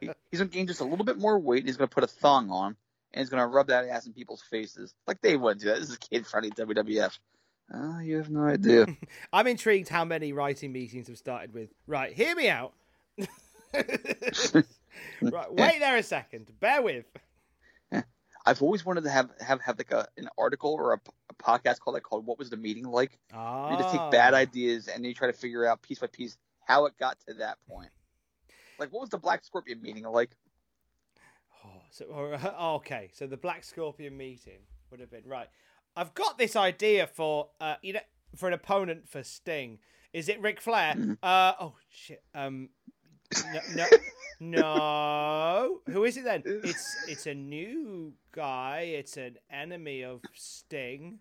[0.01, 1.59] He's, he's gonna gain just a little bit more weight.
[1.59, 2.75] And he's gonna put a thong on,
[3.13, 5.79] and he's gonna rub that ass in people's faces like they wouldn't do that.
[5.79, 7.17] This is kid friendly WWF.
[7.73, 8.85] Oh, you have no idea.
[9.33, 11.69] I'm intrigued how many writing meetings have started with.
[11.87, 12.73] Right, hear me out.
[13.73, 16.51] Right, wait there a second.
[16.59, 17.05] Bear with.
[18.45, 21.79] I've always wanted to have have have like a an article or a, a podcast
[21.79, 24.97] called like called "What Was the Meeting Like." Ah, You just take bad ideas and
[24.97, 27.89] then you try to figure out piece by piece how it got to that point.
[28.79, 30.31] Like, what was the Black Scorpion meeting like?
[31.65, 32.33] Oh, so, or,
[32.77, 34.59] okay, so the Black Scorpion meeting
[34.91, 35.47] would have been right.
[35.95, 37.99] I've got this idea for uh, you know,
[38.35, 39.79] for an opponent for Sting.
[40.11, 40.95] Is it Ric Flair?
[41.23, 42.23] Uh, oh shit.
[42.35, 42.69] Um,
[43.53, 43.85] no, no,
[44.39, 45.79] no.
[45.91, 46.43] Who is it then?
[46.63, 48.93] It's it's a new guy.
[48.97, 51.19] It's an enemy of Sting.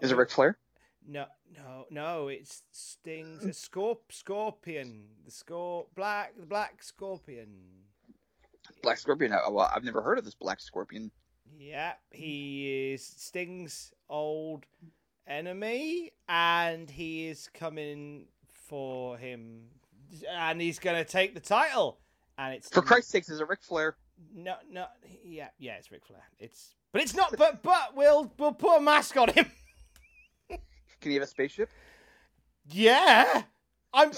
[0.00, 0.58] Is it Ric Flair?
[1.06, 2.28] No, no, no.
[2.28, 5.04] It's Sting's a scorp- scorpion.
[5.24, 7.48] The scor black the black scorpion.
[8.82, 9.32] Black Scorpion.
[9.32, 11.10] Oh, well, I've never heard of this Black Scorpion.
[11.58, 14.66] Yeah, he is Sting's old
[15.26, 19.68] enemy, and he is coming for him
[20.30, 21.98] and he's going to take the title.
[22.38, 23.96] And it's For Christ's sakes, is it Ric Flair?
[24.34, 24.86] no, no,
[25.24, 26.22] yeah, yeah, it's Ric Flair.
[26.38, 27.34] It's, but it's not.
[27.36, 29.50] But but we'll we'll put a mask on him.
[30.48, 31.70] Can he have a spaceship?
[32.70, 33.42] Yeah,
[33.92, 34.12] I'm.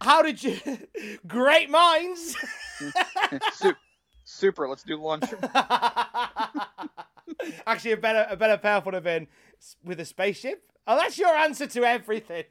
[0.00, 0.58] How did you?
[1.26, 2.36] Great minds.
[3.54, 3.74] Su-
[4.24, 4.68] Super.
[4.68, 5.24] Let's do lunch.
[7.66, 9.26] Actually, a better a better pair would have been
[9.84, 10.62] with a spaceship.
[10.86, 12.44] Oh, that's your answer to everything.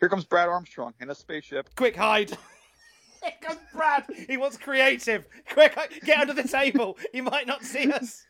[0.00, 1.68] Here comes Brad Armstrong in a spaceship.
[1.76, 2.30] Quick hide.
[3.22, 4.04] Here comes Brad.
[4.28, 5.26] He wants creative.
[5.52, 6.96] Quick, get under the table.
[7.12, 8.24] He might not see us.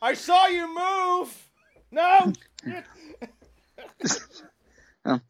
[0.00, 1.48] I saw you move.
[1.90, 2.32] No.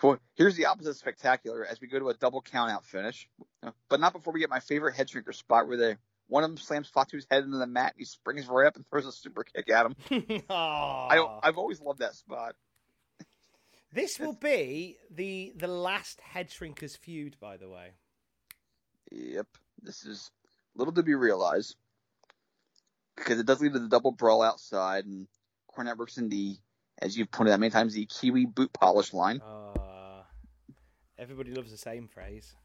[0.00, 3.28] Boy, here's the opposite spectacular as we go to a double count out finish.
[3.62, 5.96] Uh, But not before we get my favorite head shrinker spot where they
[6.28, 7.92] one of them slams Fatu's head into the mat.
[7.92, 9.96] and He springs right up and throws a super kick at him.
[10.50, 12.54] I, I've always loved that spot.
[13.92, 17.92] This will be the the last head shrinkers feud, by the way.
[19.12, 19.46] Yep.
[19.82, 20.30] This is
[20.74, 21.76] little to be realized.
[23.16, 25.28] Because it does lead to the double brawl outside, and
[25.72, 26.56] Cornette works in the,
[27.00, 29.40] as you've pointed out many times, the Kiwi boot polish line.
[29.40, 30.22] Uh,
[31.16, 32.56] everybody loves the same phrase.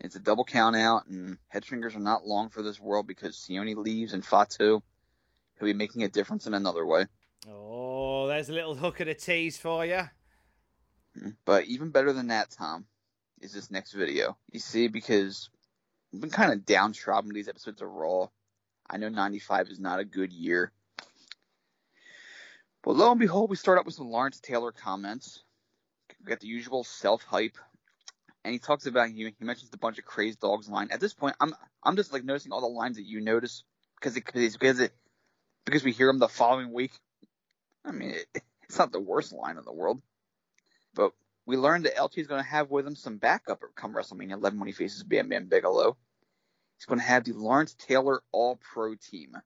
[0.00, 3.36] It's a double count out, and head shrinkers are not long for this world because
[3.36, 4.82] Sione leaves and Fatu,
[5.58, 7.06] he'll be making a difference in another way.
[7.48, 10.02] Oh, there's a little hook and a tease for you.
[11.18, 12.86] Hmm, but even better than that, Tom,
[13.40, 14.36] is this next video.
[14.50, 15.50] You see, because
[16.12, 18.28] we've been kind of downtrodden these episodes of Raw.
[18.88, 20.72] I know 95 is not a good year.
[22.82, 25.42] But lo and behold, we start out with some Lawrence Taylor comments.
[26.20, 27.56] We got the usual self hype.
[28.44, 30.88] And he talks about he, he mentions the bunch of crazed dogs line.
[30.90, 33.64] At this point, I'm I'm just like noticing all the lines that you notice
[33.98, 34.92] because it because it
[35.64, 36.92] because we hear them the following week.
[37.84, 40.02] I mean, it, it's not the worst line in the world.
[40.94, 41.12] But
[41.46, 44.58] we learned that LT is going to have with him some backup come WrestleMania 11
[44.58, 45.96] when he faces Bam Bam Bigelow.
[46.76, 49.36] He's going to have the Lawrence Taylor All Pro team.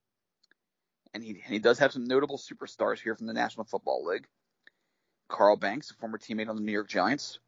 [1.14, 4.26] And he, and he does have some notable superstars here from the National Football League.
[5.28, 7.38] Carl Banks, a former teammate on the New York Giants.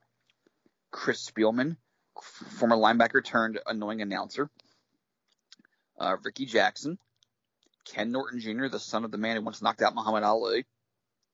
[0.90, 1.76] Chris Spielman,
[2.20, 4.50] former linebacker turned annoying announcer.
[5.98, 6.98] Uh, Rickey Jackson.
[7.84, 10.66] Ken Norton Jr., the son of the man who once knocked out Muhammad Ali.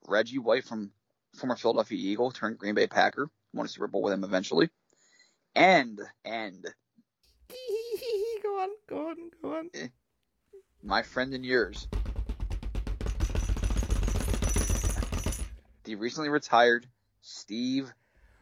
[0.06, 0.90] Reggie White from
[1.34, 4.70] former Philadelphia Eagle turned Green Bay Packer, won a Super Bowl with him eventually.
[5.54, 6.64] And, and,
[8.42, 9.70] go on, go on, go on.
[10.82, 11.88] my friend and yours,
[15.84, 16.86] the recently retired
[17.20, 17.92] Steve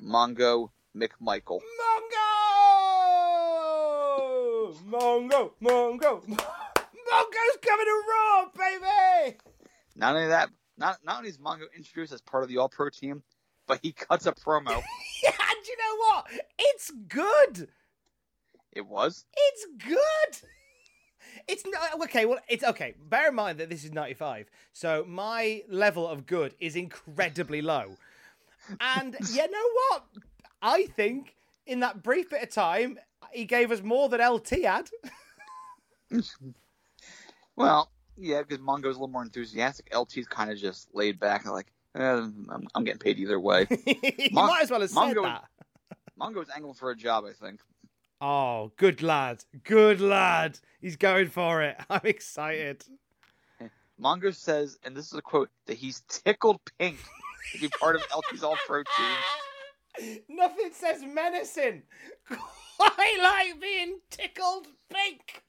[0.03, 1.61] Mongo McMichael.
[1.81, 2.35] Mongo!
[4.89, 5.51] Mongo!
[5.61, 6.23] Mongo!
[6.25, 9.39] Mongo's coming to Raw, baby!
[9.97, 12.91] Not only that, not, not only is Mongo introduced as part of the All Pro
[12.91, 13.23] team,
[13.67, 14.83] but he cuts a promo.
[15.23, 16.27] Yeah, and you know what?
[16.59, 17.69] It's good.
[18.73, 19.25] It was.
[19.35, 20.49] It's good.
[21.49, 22.27] It's not okay.
[22.27, 22.95] Well, it's okay.
[23.09, 27.97] Bear in mind that this is '95, so my level of good is incredibly low.
[28.81, 30.05] And you know what?
[30.63, 31.35] I think
[31.67, 32.99] in that brief bit of time,
[33.33, 34.91] he gave us more than LT had.
[37.57, 39.89] Well, yeah, because Mongo's a little more enthusiastic.
[39.95, 43.67] LT's kind of just laid back and like, eh, I'm, I'm getting paid either way.
[43.87, 45.45] you Mon- might as well have said that.
[46.19, 47.61] Mongo's angling for a job, I think.
[48.21, 49.45] Oh, good lad.
[49.65, 50.59] Good lad.
[50.81, 51.77] He's going for it.
[51.91, 52.85] I'm excited.
[54.01, 56.99] Mongo says, and this is a quote, that he's tickled pink
[57.53, 59.17] to be part of LT's All Pro team.
[60.29, 61.83] Nothing says menacing.
[62.29, 65.43] Quite like being tickled pink.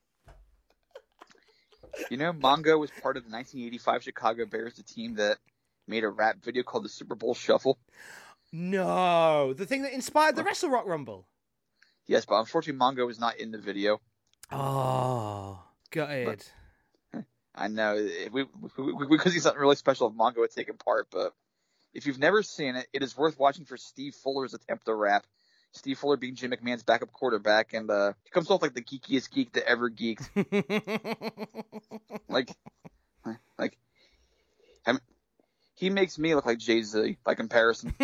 [2.11, 5.37] You know, Mongo was part of the 1985 Chicago Bears, the team that
[5.87, 7.77] made a rap video called the Super Bowl Shuffle.
[8.51, 11.27] No, the thing that inspired the Wrestle Rock Rumble.
[12.07, 13.99] Yes, but unfortunately, Mongo was not in the video.
[14.51, 16.45] Oh, gutted.
[17.55, 17.95] I know
[18.31, 21.33] we, we, we, we could see something really special if Mongo had taken part, but
[21.95, 25.25] if you've never seen it, it is worth watching for Steve Fuller's attempt to rap.
[25.71, 29.31] Steve Fuller being Jim McMahon's backup quarterback, and uh, he comes off like the geekiest
[29.31, 30.27] geek that ever geeked.
[32.29, 32.49] like,
[33.57, 33.77] like,
[34.87, 34.99] mean,
[35.75, 37.93] he makes me look like Jay Z by comparison.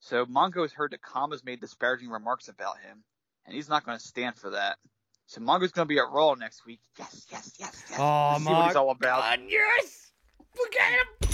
[0.00, 3.02] so Mongo has heard that Kama's made disparaging remarks about him,
[3.46, 4.78] and he's not going to stand for that.
[5.26, 6.80] So Mongo's going to be at Raw next week.
[6.98, 7.98] Yes, yes, yes, yes.
[7.98, 9.20] Oh, Let's see what he's all about.
[9.20, 10.09] God, yes!
[10.52, 11.30] Forget him!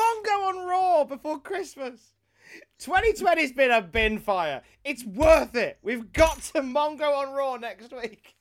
[0.00, 2.14] Mongo on Raw before Christmas.
[2.80, 4.62] 2020's been a bin fire.
[4.84, 5.78] It's worth it.
[5.82, 8.34] We've got to Mongo on Raw next week.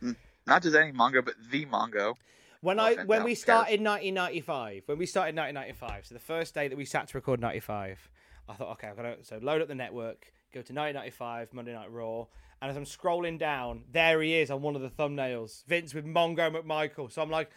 [0.00, 0.12] Hmm.
[0.46, 2.14] Not just any Mongo, but the Mongo.
[2.60, 6.76] When I when we started 1995, when we started 1995, so the first day that
[6.76, 8.10] we sat to record 95,
[8.48, 11.74] I thought, okay, I've got to so load up the network, go to 1995 Monday
[11.74, 12.26] Night Raw,
[12.60, 16.04] and as I'm scrolling down, there he is on one of the thumbnails, Vince with
[16.04, 17.12] Mongo McMichael.
[17.12, 17.50] So I'm like,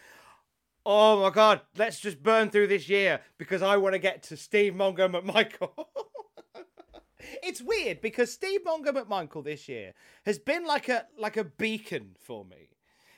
[0.86, 4.38] oh my god, let's just burn through this year because I want to get to
[4.38, 5.86] Steve Mongo McMichael.
[7.44, 9.94] it's weird because Steve Mongo McMichael this year
[10.26, 12.70] has been like a like a beacon for me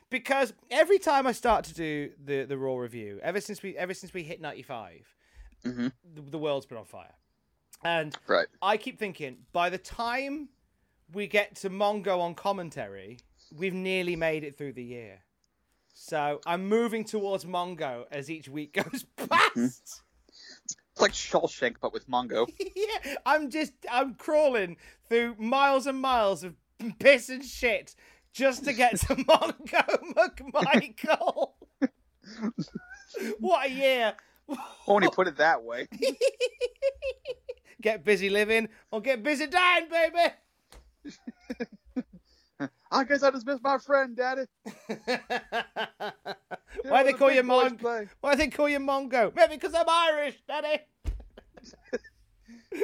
[0.09, 3.93] because every time I start to do the the raw review, ever since we ever
[3.93, 5.15] since we hit 95,
[5.65, 5.91] Mhm.
[6.03, 7.15] the, the world's been on fire,
[7.83, 8.47] and Right.
[8.61, 10.49] I keep thinking by the time
[11.13, 13.19] we get to Mongo on commentary,
[13.55, 15.22] we've nearly made it through the year.
[15.93, 19.25] So I'm moving towards Mongo as each week goes mm-hmm.
[19.27, 20.01] past.
[20.91, 22.47] It's like Shawshank, but with Mongo.
[22.75, 24.77] yeah, I'm just I'm crawling
[25.07, 26.55] through miles and miles of
[26.99, 27.95] piss and shit
[28.33, 31.53] just to get to Mongo McMichael.
[33.39, 34.13] what a year!
[34.87, 35.87] Only put it that way.
[37.81, 40.33] Get busy living or get busy dying, baby.
[42.93, 44.43] I guess I just missed my friend, Daddy.
[46.83, 47.79] Why they call big you boys Mongo?
[47.79, 48.07] play.
[48.21, 49.35] Why they call you Mongo?
[49.35, 50.77] Maybe because I'm Irish, Daddy.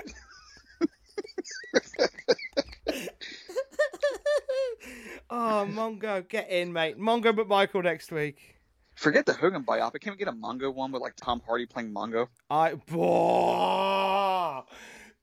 [5.30, 6.98] oh, Mongo, get in, mate.
[6.98, 8.56] Mongo, McMichael next week.
[8.96, 10.02] Forget the Hogan biopic.
[10.02, 12.30] Can we get a Mongo one with like Tom Hardy playing Mongo?
[12.50, 12.72] I.
[12.72, 14.66] Whoa!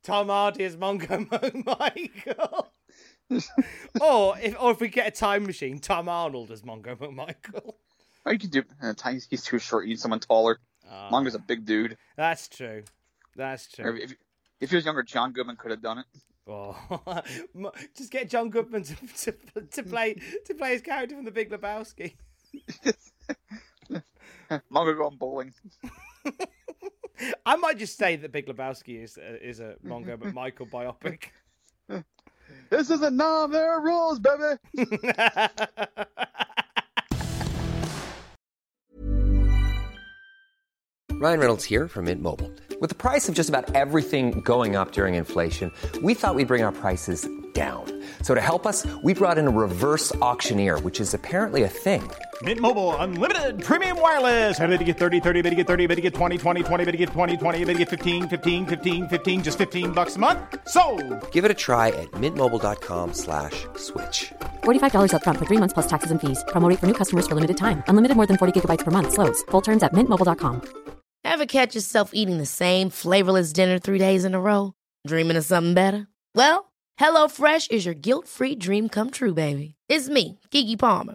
[0.05, 1.26] Tom Hardy is Mongo
[1.66, 2.72] Michael.
[4.01, 7.74] Or if or if we get a time machine, Tom Arnold as Mongo McMichael.
[8.24, 8.62] Or you could do.
[8.83, 8.93] Uh,
[9.31, 9.85] he's too short.
[9.85, 10.59] You need someone taller.
[10.91, 11.97] Ah, Mongo's a big dude.
[12.16, 12.85] That's true.
[13.35, 14.01] That's Or true.
[14.03, 14.14] if,
[14.61, 16.07] if he was younger, John Goodman could have done it.
[16.49, 16.77] Oh,
[17.97, 18.95] just get John Goodman to,
[19.55, 20.14] to, to play
[20.45, 22.14] to play his character from The Big Lebowski.
[24.72, 25.53] Mongo going bowling.
[27.47, 31.31] I might just say that Big Lebowski is a, is a Mongo McMichael biopic.
[32.71, 34.59] This isn't 'Nam, there are rules, baby.
[41.19, 42.53] Ryan Reynolds here from Mint Mobile.
[42.79, 46.62] With the price of just about everything going up during inflation, we thought we'd bring
[46.62, 47.87] our prices down.
[48.21, 52.03] So to help us, we brought in a reverse auctioneer, which is apparently a thing.
[52.43, 54.61] Mint Mobile unlimited premium wireless.
[54.61, 56.84] Ready to get 30, 30, bit to get 30, bit to get 20, 20, 20,
[56.84, 60.16] bit to get 20, 20, bit to get 15, 15, 15, 15 just 15 bucks
[60.16, 60.39] a month.
[60.68, 60.82] So,
[61.32, 64.32] Give it a try at mintmobile.com slash switch.
[64.64, 66.45] $45 upfront for three months plus taxes and fees.
[66.49, 67.82] Promo rate for new customers for limited time.
[67.89, 69.14] Unlimited more than 40 gigabytes per month.
[69.14, 69.43] Slows.
[69.51, 70.61] Full terms at mintmobile.com.
[71.24, 74.74] Ever catch yourself eating the same flavorless dinner three days in a row?
[75.09, 76.07] Dreaming of something better?
[76.34, 79.74] Well, HelloFresh is your guilt-free dream come true, baby.
[79.89, 81.14] It's me, Keke Palmer.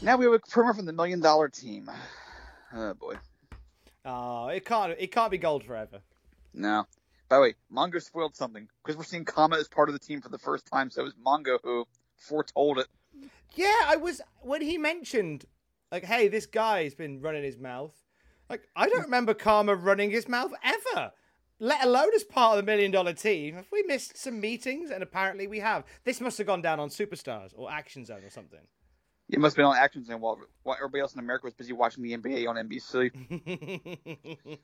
[0.00, 1.90] Now we have a promo from the Million Dollar Team.
[2.72, 3.14] Oh boy.
[4.04, 6.00] Oh, it can't it can't be gold forever.
[6.54, 6.86] No.
[7.28, 10.20] By the way, Mongo spoiled something because we're seeing Kama as part of the team
[10.20, 10.90] for the first time.
[10.90, 11.86] So it was Mongo who
[12.16, 12.86] foretold it.
[13.54, 15.46] Yeah, I was when he mentioned
[15.90, 17.94] like, hey, this guy's been running his mouth.
[18.48, 21.12] Like, I don't remember Kama running his mouth ever.
[21.58, 23.56] Let alone as part of the million dollar team.
[23.56, 24.90] Have we missed some meetings?
[24.90, 25.84] And apparently we have.
[26.04, 28.60] This must have gone down on Superstars or Action Zone or something.
[29.28, 31.72] It must have been on Action Zone while, while everybody else in America was busy
[31.72, 33.10] watching the NBA on NBC.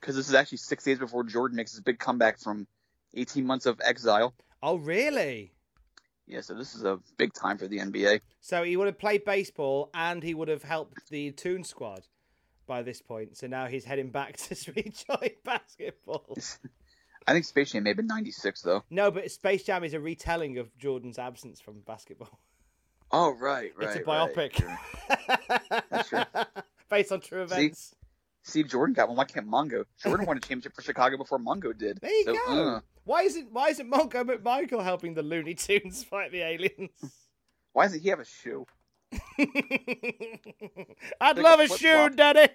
[0.00, 2.66] Because this is actually six days before Jordan makes his big comeback from
[3.14, 4.34] 18 months of exile.
[4.60, 5.52] oh, really?
[6.26, 8.20] Yeah, so this is a big time for the NBA.
[8.40, 12.08] So he would have played baseball and he would have helped the Toon Squad
[12.66, 13.36] by this point.
[13.36, 16.36] So now he's heading back to rejoin basketball.
[17.26, 18.82] I think Space Jam may have been 96, though.
[18.90, 22.40] No, but Space Jam is a retelling of Jordan's absence from basketball.
[23.12, 23.88] Oh right, right.
[23.88, 24.54] it's a biopic.
[24.56, 24.78] Sure.
[25.90, 26.22] That's true.
[26.90, 27.54] Based on true See?
[27.54, 27.94] events.
[28.44, 29.16] Steve Jordan got one.
[29.16, 29.84] Why can't Mongo?
[30.02, 31.98] Jordan won a championship for Chicago before Mongo did.
[32.00, 32.68] There you So, go.
[32.76, 36.90] uh, Why isn't why isn't Mongo McMichael helping the Looney Tunes fight the aliens?
[37.72, 38.66] why doesn't he have a shoe?
[39.38, 40.38] I'd
[41.20, 42.08] Like a love a, shoe.
[42.10, 42.48] Daddy.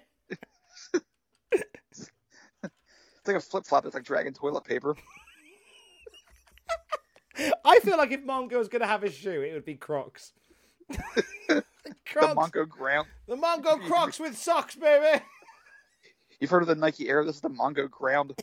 [1.52, 2.10] It's
[3.26, 3.86] like a flip flop.
[3.86, 4.96] It's like dragging toilet paper.
[7.64, 10.32] I feel like if Mongo was going to have a shoe, it would be Crocs.
[12.14, 12.34] The.
[12.34, 13.06] Mongo ground.
[13.26, 15.22] The Mongo Crocs with socks, baby.
[16.40, 17.24] You've heard of the Nike Air?
[17.24, 18.34] This is the Mongo ground.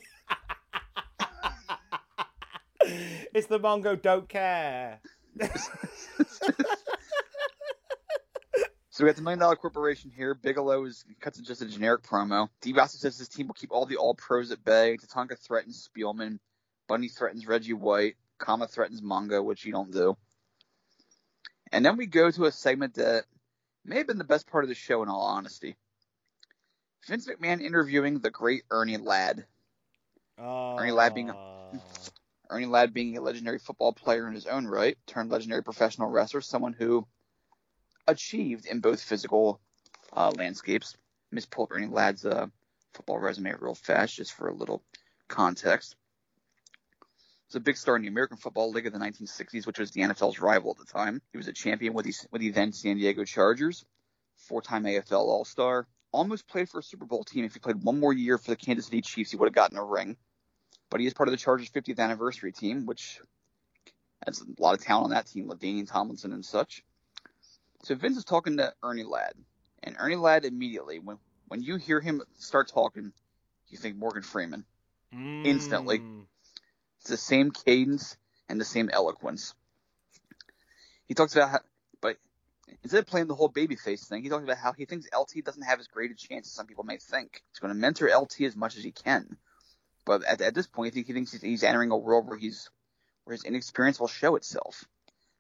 [3.34, 5.02] It's the Mongo don't care.
[8.96, 10.34] So we got the million dollar corporation here.
[10.36, 12.48] Bigelow is cuts it just a generic promo.
[12.62, 14.96] DiBiase says his team will keep all the all pros at bay.
[14.96, 16.39] Tatanka threatens Spielman.
[16.88, 18.16] Bundy threatens Reggie White.
[18.38, 20.16] Kama threatens Mongo, which you don't do.
[21.76, 23.26] And then we go to a segment that
[23.84, 25.76] may have been the best part of the show in all honesty.
[27.05, 29.45] Vince McMahon interviewing the great Ernie Ladd.
[30.38, 30.78] Oh.
[30.78, 31.34] Ernie Ladd being
[32.49, 36.39] Ernie Ladd being a legendary football player in his own right, turned legendary professional wrestler,
[36.39, 37.05] someone who
[38.07, 39.59] achieved in both physical
[40.13, 40.95] uh, landscapes.
[41.34, 42.47] Let me pull up Ernie Ladd's uh,
[42.93, 44.82] football resume real fast, just for a little
[45.28, 45.97] context.
[47.48, 50.02] He's a big star in the American Football League of the 1960s, which was the
[50.02, 51.22] NFL's rival at the time.
[51.32, 53.86] He was a champion with the, with the then San Diego Chargers,
[54.36, 55.88] four-time AFL All-Star.
[56.12, 57.46] Almost played for a Super Bowl team.
[57.46, 59.78] If he played one more year for the Kansas City Chiefs, he would have gotten
[59.78, 60.18] a ring
[60.89, 63.20] but he is part of the Chargers 50th anniversary team, which
[64.26, 66.84] has a lot of talent on that team, LaDainian Tomlinson and such.
[67.84, 69.34] So Vince is talking to Ernie Ladd,
[69.84, 71.18] and Ernie Ladd immediately, when
[71.48, 73.12] when you hear him start talking,
[73.68, 74.66] you think Morgan Freeman.
[75.43, 76.00] Instantly.
[76.00, 76.26] Mm.
[77.06, 78.18] The same cadence
[78.49, 79.53] and the same eloquence.
[81.08, 81.60] He talks about how,
[82.01, 82.18] but
[82.82, 85.62] instead of playing the whole babyface thing, he talks about how he thinks LT doesn't
[85.62, 87.43] have as great a chance as some people may think.
[87.51, 89.38] He's going to mentor LT as much as he can.
[90.06, 92.38] But at, at this point, I think he thinks he's, he's entering a world where
[92.38, 92.70] he's
[93.24, 94.86] where his inexperience will show itself.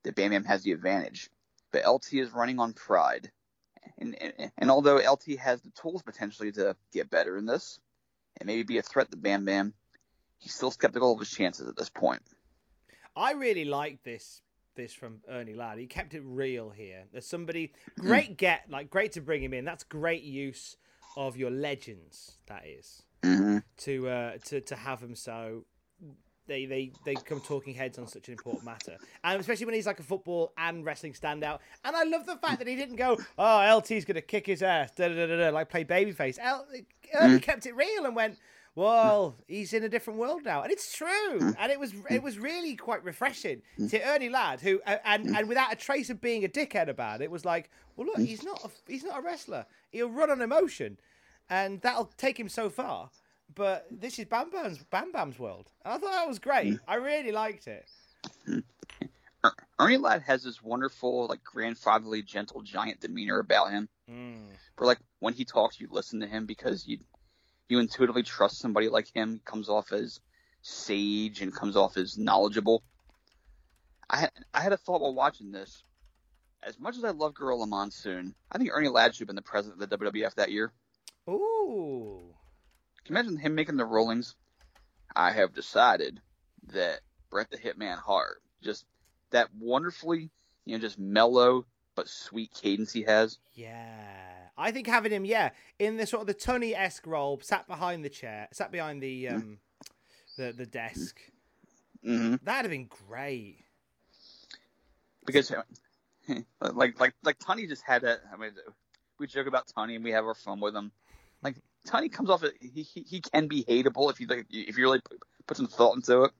[0.03, 1.29] That Bam Bam has the advantage,
[1.71, 3.31] but LT is running on pride,
[3.97, 7.79] and, and and although LT has the tools potentially to get better in this,
[8.37, 9.73] and maybe be a threat to Bam Bam,
[10.37, 12.21] he's still skeptical of his chances at this point.
[13.15, 14.41] I really like this
[14.75, 15.77] this from Ernie Ladd.
[15.77, 17.05] He kept it real here.
[17.11, 19.63] There's somebody great get like great to bring him in.
[19.65, 20.75] That's great use
[21.15, 22.37] of your legends.
[22.47, 23.57] That is Mm-hmm.
[23.77, 25.65] to uh, to to have them so
[26.47, 29.87] they they they come talking heads on such an important matter, and especially when he's
[29.87, 31.57] like a football and wrestling standout.
[31.83, 34.91] And I love the fact that he didn't go, "Oh, LT's gonna kick his ass,"
[34.91, 36.37] da da da da, da like play babyface.
[36.39, 36.67] L-
[37.15, 38.37] Ernie kept it real and went.
[38.75, 41.55] Well, he's in a different world now, and it's true.
[41.57, 45.47] And it was it was really quite refreshing to Ernie Ladd, who uh, and and
[45.47, 48.63] without a trace of being a dickhead about it, was like, well, look, he's not
[48.65, 49.65] a, he's not a wrestler.
[49.91, 50.97] He'll run on emotion,
[51.49, 53.09] and that'll take him so far.
[53.53, 55.71] But this is Bam Bam's Bam Bam's world.
[55.85, 56.77] And I thought that was great.
[56.87, 57.85] I really liked it.
[59.45, 63.87] Er- Ernie Ladd has this wonderful, like grandfatherly, gentle giant demeanor about him.
[64.11, 64.47] Mm.
[64.77, 66.97] Where like when he talks, you listen to him because you
[67.69, 69.33] you intuitively trust somebody like him.
[69.33, 70.19] He comes off as
[70.61, 72.83] sage and comes off as knowledgeable.
[74.09, 75.83] I had I had a thought while watching this.
[76.63, 79.41] As much as I love Gorilla Monsoon, I think Ernie Ladd should have been the
[79.41, 80.73] president of the WWF that year.
[81.29, 82.33] Ooh.
[83.03, 84.35] Can you imagine him making the rulings?
[85.15, 86.19] I have decided
[86.73, 88.85] that Bret the Hitman Hart, just
[89.29, 90.31] that wonderfully,
[90.65, 93.39] you know, just mellow but sweet cadence he has.
[93.53, 94.45] Yeah.
[94.57, 98.05] I think having him, yeah, in the sort of the Tunney esque role, sat behind
[98.05, 99.57] the chair, sat behind the um
[100.37, 101.19] the the desk.
[102.03, 103.57] hmm That'd have been great.
[105.25, 105.51] Because,
[106.61, 108.19] like, like, like Tunney just had that.
[108.31, 108.51] I mean,
[109.19, 110.91] we joke about Tunney and we have our fun with him.
[111.41, 111.55] Like
[111.87, 115.01] Tunney comes off, he he, he can be hateable if you like, if you really
[115.01, 116.31] put, put some thought into it.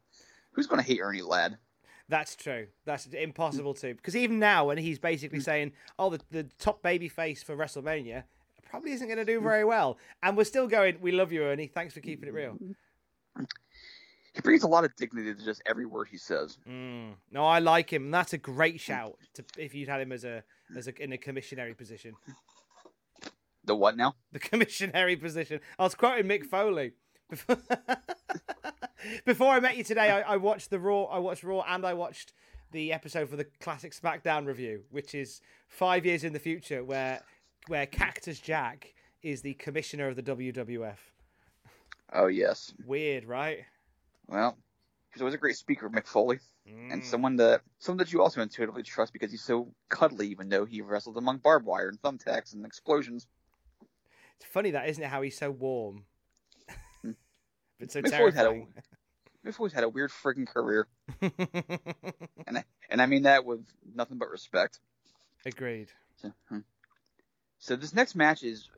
[0.51, 1.57] Who's going to hate Ernie Ladd?
[2.07, 2.67] That's true.
[2.85, 3.79] That's impossible mm.
[3.81, 5.43] to because even now when he's basically mm.
[5.43, 8.23] saying, "Oh, the, the top baby face for WrestleMania
[8.69, 9.43] probably isn't going to do mm.
[9.43, 11.67] very well," and we're still going, "We love you, Ernie.
[11.67, 13.43] Thanks for keeping it real." Mm-hmm.
[14.33, 16.57] He brings a lot of dignity to just every word he says.
[16.69, 17.13] Mm.
[17.31, 18.11] No, I like him.
[18.11, 19.17] That's a great shout.
[19.35, 20.43] To, if you'd had him as a
[20.75, 22.13] as a in a commissionary position,
[23.63, 24.13] The what now?
[24.31, 25.59] the commissionary position.
[25.79, 26.91] I was quoting Mick Foley.
[27.29, 27.57] Before,
[29.25, 31.03] Before I met you today, I, I watched the Raw.
[31.05, 32.33] I watched Raw, and I watched
[32.71, 37.21] the episode for the classic SmackDown review, which is five years in the future, where
[37.67, 40.97] where Cactus Jack is the commissioner of the WWF.
[42.13, 42.73] Oh yes.
[42.85, 43.59] Weird, right?
[44.27, 44.57] Well,
[45.13, 46.91] He's always a great speaker, Mick Foley, Mm.
[46.93, 50.65] and someone that someone that you also intuitively trust because he's so cuddly, even though
[50.65, 53.27] he wrestled among barbed wire and thumbtacks and explosions.
[54.37, 55.07] It's funny that, isn't it?
[55.07, 56.05] How he's so warm,
[57.79, 58.67] but so Mick Foley's had a terrifying.
[59.45, 60.87] Mick Foley's had a weird freaking career,
[61.21, 63.63] and I, and I mean that with
[63.93, 64.79] nothing but respect.
[65.45, 65.89] Agreed.
[66.21, 66.59] So, hmm.
[67.59, 68.69] so this next match is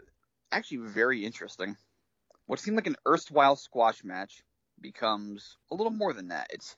[0.51, 1.77] actually very interesting.
[2.45, 4.43] What seemed like an erstwhile squash match
[4.79, 6.47] becomes a little more than that.
[6.49, 6.75] It's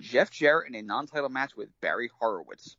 [0.00, 2.76] Jeff Jarrett in a non-title match with Barry Horowitz.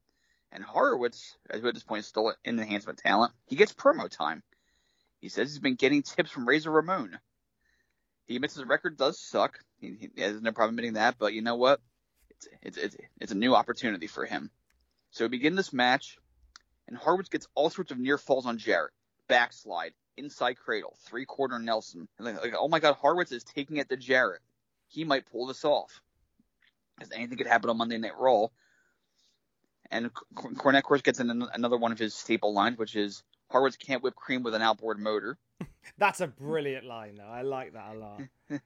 [0.51, 3.73] And Horowitz, who at this point is still in the hands enhancement talent, he gets
[3.73, 4.43] promo time.
[5.19, 7.17] He says he's been getting tips from Razor Ramon.
[8.27, 9.59] He admits his record does suck.
[9.79, 11.81] He, he has no problem admitting that, but you know what?
[12.29, 14.49] It's, it's, it's, it's a new opportunity for him.
[15.11, 16.17] So we begin this match,
[16.87, 18.93] and Horowitz gets all sorts of near falls on Jarrett.
[19.27, 22.07] Backslide, inside cradle, three quarter Nelson.
[22.19, 24.41] Like, like, oh my god, Horowitz is taking it to Jarrett.
[24.87, 26.01] He might pull this off.
[26.97, 28.47] Because anything could happen on Monday Night Raw.
[29.89, 33.75] And Cornette, of course, gets in another one of his staple lines, which is Horowitz
[33.77, 35.37] can't whip cream with an outboard motor.
[35.97, 37.23] That's a brilliant line, though.
[37.23, 38.21] I like that a lot.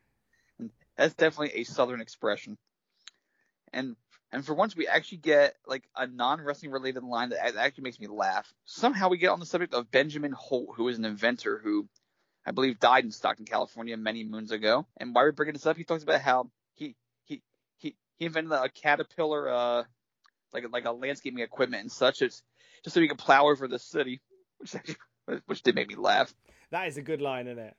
[0.97, 2.57] That's definitely a Southern expression.
[3.73, 3.95] And
[4.31, 7.99] and for once, we actually get like a non wrestling related line that actually makes
[7.99, 8.51] me laugh.
[8.65, 11.87] Somehow we get on the subject of Benjamin Holt, who is an inventor who
[12.45, 14.85] I believe died in Stockton, California, many moons ago.
[14.97, 16.95] And why we're bringing this up, he talks about how he
[17.25, 17.41] he
[17.77, 19.83] he he invented a caterpillar, uh,
[20.53, 22.41] like like a landscaping equipment and such, it's
[22.83, 24.21] just so he could plow over the city,
[24.57, 24.95] which actually,
[25.45, 26.33] which did make me laugh.
[26.71, 27.75] That is a good line, isn't it?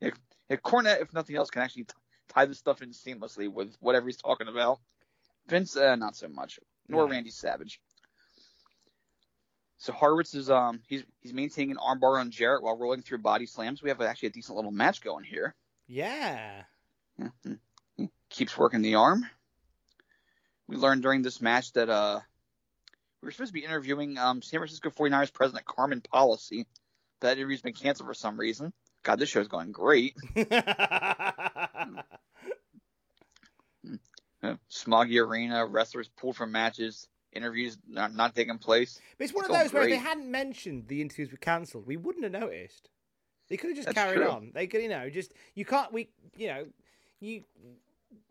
[0.00, 0.10] Yeah,
[0.48, 1.94] yeah, Cornette, if nothing else, can actually t-
[2.28, 4.78] tie this stuff in seamlessly with whatever he's talking about.
[5.46, 6.58] Vince, uh, not so much.
[6.88, 7.10] Nor No.
[7.10, 7.80] Randy Savage.
[9.78, 13.46] So Horowitz is um he's he's maintaining an armbar on Jarrett while rolling through body
[13.46, 13.82] slams.
[13.82, 15.54] We have actually a decent little match going here.
[15.86, 16.64] Yeah.
[17.18, 17.58] Mhm.
[18.28, 19.24] Keeps working the arm.
[20.66, 22.20] We learned during this match that uh
[23.22, 26.66] we were supposed to be interviewing um San Francisco 49ers president Carmen Policy.
[27.20, 28.72] That interview's been canceled for some reason.
[29.02, 30.14] God, this show's going great.
[30.36, 32.02] Uh,
[34.70, 39.00] Smoggy Arena, wrestlers pulled from matches, interviews not, not taking place.
[39.18, 41.86] But it's one It's of those where if they hadn't mentioned the interviews were cancelled,
[41.86, 42.88] we wouldn't have noticed.
[43.48, 44.30] They could have just That's carried true.
[44.30, 44.52] on.
[44.54, 45.92] They could, you know, just you can't.
[45.92, 46.66] We, you know,
[47.20, 47.42] you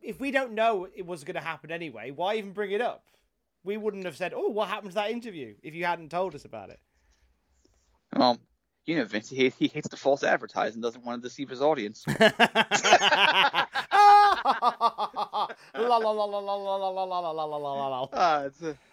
[0.02, 3.04] if we don't know it was going to happen anyway, why even bring it up?
[3.64, 6.46] We wouldn't have said, "Oh, what happened to that interview?" if you hadn't told us
[6.46, 6.80] about it.
[8.16, 8.40] Well,
[8.86, 12.04] you know, Vince, he, he hates the false advertising, doesn't want to deceive his audience.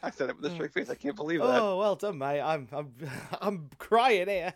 [0.03, 0.91] I said it with a straight face.
[0.91, 1.61] I can't believe that.
[1.63, 2.41] Oh, well done, mate.
[2.41, 2.93] I'm I'm
[3.41, 4.55] I'm crying here.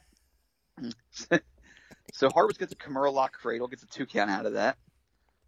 [2.13, 4.77] so Horowitz gets a Kimura lock cradle, gets a two count out of that.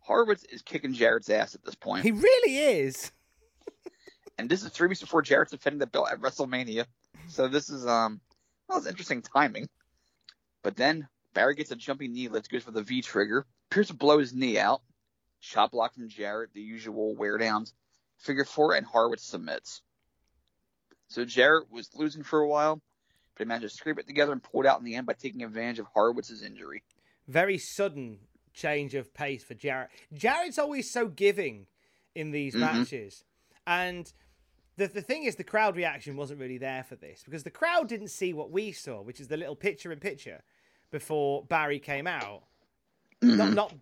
[0.00, 2.04] Horowitz is kicking Jarrett's ass at this point.
[2.04, 3.12] He really is.
[4.38, 6.86] and this is three weeks before Jarrett's defending the belt at WrestleMania.
[7.28, 8.20] So this is um
[8.68, 9.68] well it's interesting timing.
[10.62, 13.46] But then Barry gets a jumping knee lift, goes for the V trigger.
[13.70, 14.82] Appears to blow his knee out.
[15.40, 17.74] Shot block from Jarrett, the usual wear downs.
[18.18, 19.82] Figure four and Horowitz submits.
[21.08, 22.76] So Jarrett was losing for a while,
[23.34, 25.14] but he managed to scrape it together and pull it out in the end by
[25.14, 26.84] taking advantage of Horowitz's injury.
[27.26, 28.20] Very sudden
[28.54, 29.90] change of pace for Jarrett.
[30.12, 31.66] Jarrett's always so giving
[32.14, 32.60] in these Mhm.
[32.60, 33.24] matches.
[33.66, 34.12] And
[34.76, 37.88] the the thing is the crowd reaction wasn't really there for this because the crowd
[37.88, 40.42] didn't see what we saw, which is the little picture in picture
[40.90, 42.44] before Barry came out.
[43.20, 43.74] Not not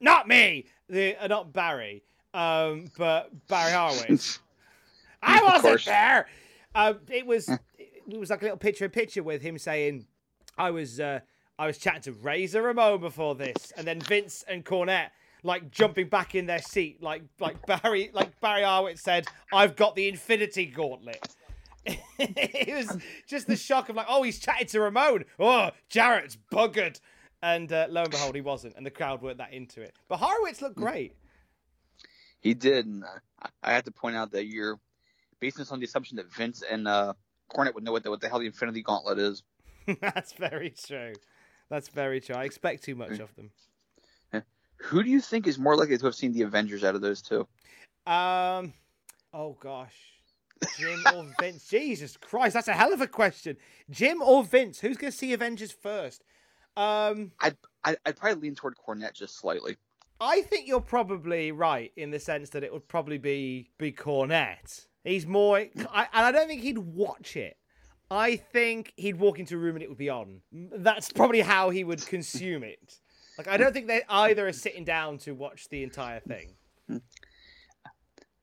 [0.00, 2.02] not me, the uh, not Barry,
[2.34, 4.38] um, but Barry Horowitz.
[5.22, 6.28] I wasn't there.
[6.74, 10.06] Um, it was it was like a little picture in picture with him saying,
[10.56, 11.20] "I was uh,
[11.58, 15.10] I was chatting to Razor Ramon before this," and then Vince and Cornette
[15.42, 19.94] like jumping back in their seat, like like Barry like Barry Horowitz said, "I've got
[19.96, 21.34] the Infinity Gauntlet."
[22.18, 25.24] it was just the shock of like, "Oh, he's chatting to Ramon.
[25.38, 27.00] Oh, Jarrett's buggered."
[27.40, 29.94] And uh, lo and behold, he wasn't, and the crowd weren't that into it.
[30.08, 31.14] But Horowitz looked great.
[32.40, 33.04] He did, and
[33.40, 34.78] I- I have to point out that you're
[35.40, 37.12] basing this on the assumption that Vince and uh,
[37.52, 39.42] Cornette would know what the, what the hell the Infinity Gauntlet is.
[40.00, 41.12] That's very true.
[41.70, 42.34] That's very true.
[42.34, 43.50] I expect too much of them.
[44.78, 47.20] Who do you think is more likely to have seen the Avengers out of those
[47.20, 47.46] two?
[48.06, 48.72] Um,
[49.34, 49.94] oh gosh,
[50.78, 51.66] Jim or Vince?
[51.68, 53.56] Jesus Christ, that's a hell of a question.
[53.90, 54.80] Jim or Vince?
[54.80, 56.22] Who's going to see Avengers first?
[56.76, 59.76] Um, I'd, I'd, I'd probably lean toward Cornette just slightly.
[60.20, 64.86] I think you're probably right in the sense that it would probably be be Cornette.
[65.04, 67.56] He's more, I, and I don't think he'd watch it.
[68.10, 70.40] I think he'd walk into a room and it would be on.
[70.52, 73.00] That's probably how he would consume it.
[73.38, 76.50] Like I don't think they either are sitting down to watch the entire thing.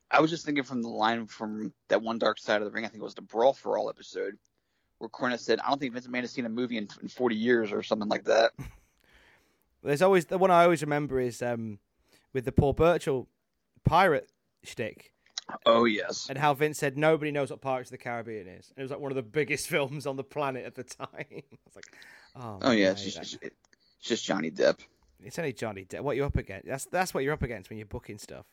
[0.09, 2.85] I was just thinking from the line from that one Dark Side of the Ring,
[2.85, 4.37] I think it was the Brawl for All episode,
[4.99, 7.35] where Cornette said, "I don't think Vince McMahon has seen a movie in, in 40
[7.35, 8.53] years or something like that."
[9.83, 11.79] There's always the one I always remember is um,
[12.31, 13.27] with the Paul Burchill
[13.83, 14.29] pirate
[14.63, 15.11] shtick.
[15.65, 18.69] Oh yes, and how Vince said nobody knows what Pirates of the Caribbean is.
[18.69, 21.07] And it was like one of the biggest films on the planet at the time.
[21.19, 21.95] I was like,
[22.35, 23.37] oh, oh yeah, it's
[23.99, 24.79] it's just Johnny Depp.
[25.23, 26.01] it's only Johnny Depp.
[26.01, 26.67] What you're up against?
[26.67, 28.45] That's that's what you're up against when you're booking stuff.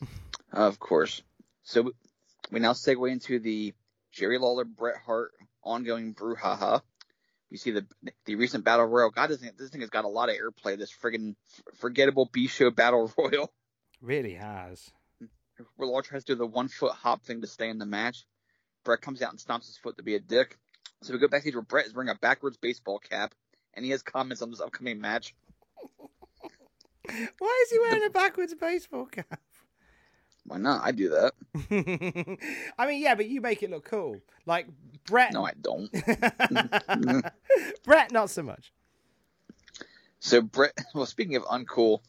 [0.52, 1.22] Of course.
[1.62, 1.92] So
[2.50, 3.74] we now segue into the
[4.12, 6.80] Jerry Lawler Bret Hart ongoing brouhaha.
[7.50, 7.86] We see the
[8.24, 9.10] the recent battle royal.
[9.10, 10.78] God, this thing, this thing has got a lot of airplay.
[10.78, 11.34] This friggin'
[11.74, 13.52] forgettable B show battle royal,
[14.00, 14.90] Really has.
[15.76, 18.24] where Lawler tries to do the one foot hop thing to stay in the match.
[18.84, 20.56] Bret comes out and stomps his foot to be a dick.
[21.02, 23.34] So we go backstage where Bret is wearing a backwards baseball cap,
[23.78, 25.36] and he has comments on this upcoming match.
[27.38, 29.40] Why is he wearing a backwards baseball cap?
[30.44, 30.84] Why not?
[30.84, 31.32] I do that.
[32.78, 34.16] I mean, yeah, but you make it look cool.
[34.46, 34.66] Like
[35.06, 35.32] Bret.
[35.32, 35.92] No, I don't.
[37.84, 38.72] Bret, not so much.
[40.18, 42.00] So Bret, well, speaking of uncool,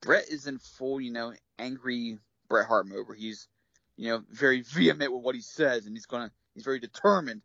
[0.00, 2.16] Bret is in full, you know, angry
[2.48, 3.48] Bret Hart mode where he's,
[3.98, 7.42] you know, very vehement with what he says, and he's gonna, he's very determined,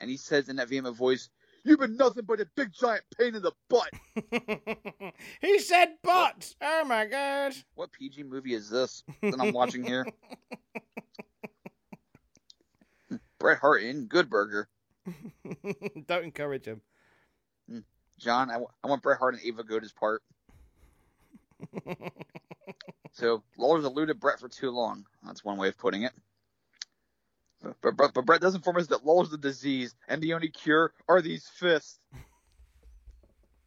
[0.00, 1.30] and he says in that vehement voice,
[1.64, 3.90] "You've been nothing but a big giant pain in the butt."
[5.40, 6.54] he said butt.
[6.60, 7.54] Oh my god.
[7.74, 10.06] What PG movie is this that I'm watching here?
[13.38, 14.68] Bret Hart in Good Burger.
[16.06, 16.80] Don't encourage him.
[17.70, 17.78] Hmm.
[18.18, 20.22] John, I, w- I want Bret Hart and Abe Vigoda's part.
[23.12, 25.06] so Lawler's eluded Bret for too long.
[25.24, 26.12] That's one way of putting it.
[27.62, 30.92] But, but, but, Bret does inform us that Lawler's the disease, and the only cure
[31.08, 31.98] are these fists.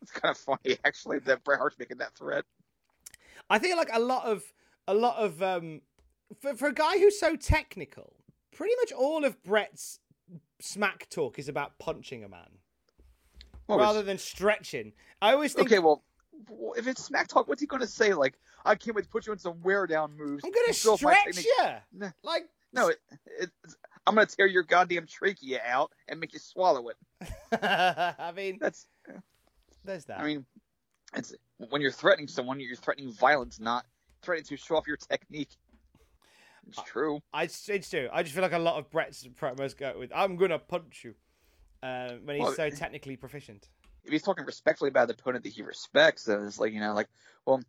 [0.02, 2.46] It's kind of funny, actually, that Bret Hart's making that threat.
[3.50, 4.44] I think like a lot of
[4.88, 5.82] a lot of um
[6.40, 8.14] for for a guy who's so technical,
[8.56, 10.00] pretty much all of Bret's
[10.60, 12.60] smack talk is about punching a man
[13.68, 14.94] Well, rather than stretching.
[15.22, 16.04] I always think Okay, well,
[16.78, 18.14] if it's smack talk, what's he going to say?
[18.14, 20.44] Like, I can't wait to put you in some wear down moves.
[20.46, 21.68] I'm gonna Fulfill my stretch you.
[21.94, 22.12] Nah.
[22.24, 22.98] Like No, it,
[23.40, 23.50] it,
[24.08, 26.98] I'm going to tear your goddamn trachea out and make you swallow it.
[27.62, 28.88] I mean That's
[29.84, 30.20] there's that.
[30.20, 30.46] I mean,
[31.16, 33.86] it's when you're threatening someone, you're threatening violence, not
[34.22, 35.50] threatening to show off your technique.
[36.68, 37.20] It's true.
[37.34, 38.08] I it's true.
[38.14, 41.16] I just feel like a lot of Bret's promos go with "I'm gonna punch you"
[41.82, 43.68] uh, when he's Well, so technically proficient.
[44.04, 46.94] If he's talking respectfully about the opponent that he respects, then it's like you know,
[46.94, 47.10] like,
[47.46, 47.62] well,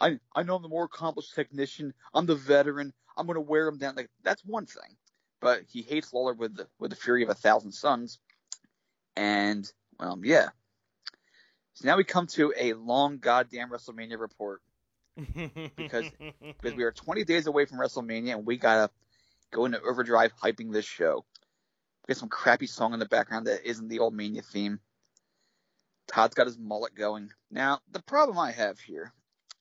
[0.00, 1.94] I I know I'm the more accomplished technician.
[2.14, 2.92] I'm the veteran.
[3.16, 3.96] I'm gonna wear him down.
[3.96, 4.96] Like that's one thing,
[5.40, 8.18] but he hates Lawler with the with the fury of a thousand suns,
[9.16, 10.48] and well, yeah.
[11.74, 14.60] So now we come to a long goddamn WrestleMania report.
[15.76, 16.10] because
[16.60, 18.90] because we are 20 days away from WrestleMania and we gotta
[19.50, 21.24] go into overdrive hyping this show.
[22.06, 24.80] We got some crappy song in the background that isn't the old Mania theme.
[26.06, 27.30] Todd's got his mullet going.
[27.50, 29.12] Now the problem I have here,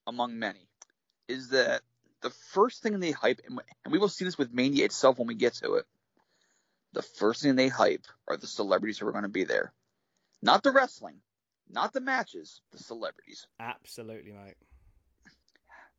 [0.09, 0.67] among many,
[1.27, 1.81] is that
[2.21, 5.35] the first thing they hype, and we will see this with Mania itself when we
[5.35, 5.85] get to it.
[6.93, 9.71] The first thing they hype are the celebrities who are going to be there,
[10.41, 11.21] not the wrestling,
[11.69, 14.55] not the matches, the celebrities Absolutely, mate.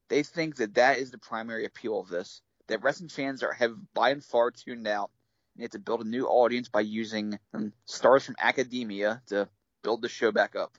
[0.09, 2.43] they think that that is the primary appeal of this.
[2.67, 5.11] That wrestling fans are have by and far tuned out.
[5.55, 9.49] And you have to build a new audience by using um, stars from academia to
[9.83, 10.77] build the show back up.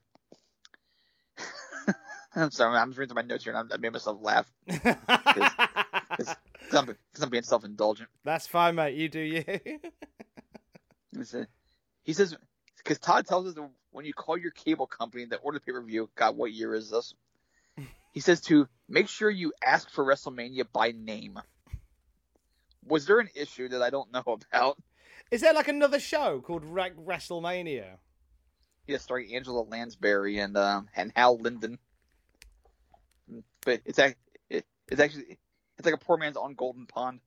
[2.35, 6.35] I'm sorry, I'm just reading through my notes here, and I'm, made myself laugh because
[6.71, 8.09] I'm, I'm being self-indulgent.
[8.23, 8.95] That's fine, mate.
[8.95, 9.43] You do you.
[12.03, 12.35] He says
[12.77, 16.09] because Todd tells us that when you call your cable company that order the pay-per-view,
[16.15, 17.13] God, what year is this?
[18.13, 21.39] He says to make sure you ask for WrestleMania by name.
[22.85, 24.77] Was there an issue that I don't know about?
[25.31, 27.99] Is there like another show called Ra- WrestleMania?
[28.85, 31.79] Yeah, starring Angela Lansbury and um, and Hal Linden.
[33.65, 34.15] But it's ac-
[34.49, 35.37] it, it's actually
[35.77, 37.19] it's like a poor man's on Golden Pond.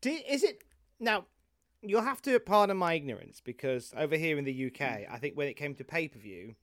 [0.00, 0.62] Do, is it
[1.00, 1.26] now?
[1.82, 5.46] You'll have to pardon my ignorance because over here in the UK, I think when
[5.48, 6.56] it came to pay per view,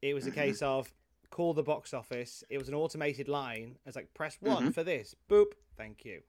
[0.00, 0.90] it was a case of
[1.30, 2.42] call the box office.
[2.48, 3.76] It was an automated line.
[3.84, 4.74] It's like press one Mhm.
[4.74, 5.14] for this.
[5.28, 5.52] Boop.
[5.76, 6.22] Thank you.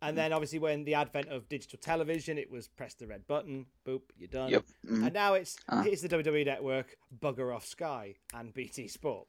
[0.00, 3.66] And then obviously when the advent of digital television, it was press the red button.
[3.84, 4.02] Boop.
[4.16, 4.50] You're done.
[4.50, 4.64] Yep.
[4.86, 5.04] Mhm.
[5.06, 5.82] And now it's Uh.
[5.82, 9.26] here's the WWE Network, bugger off Sky and BT Sport.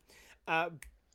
[0.47, 0.69] Uh,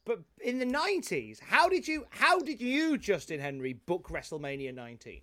[0.04, 5.20] but in the nineties, how did you how did you Justin Henry book WrestleMania 19?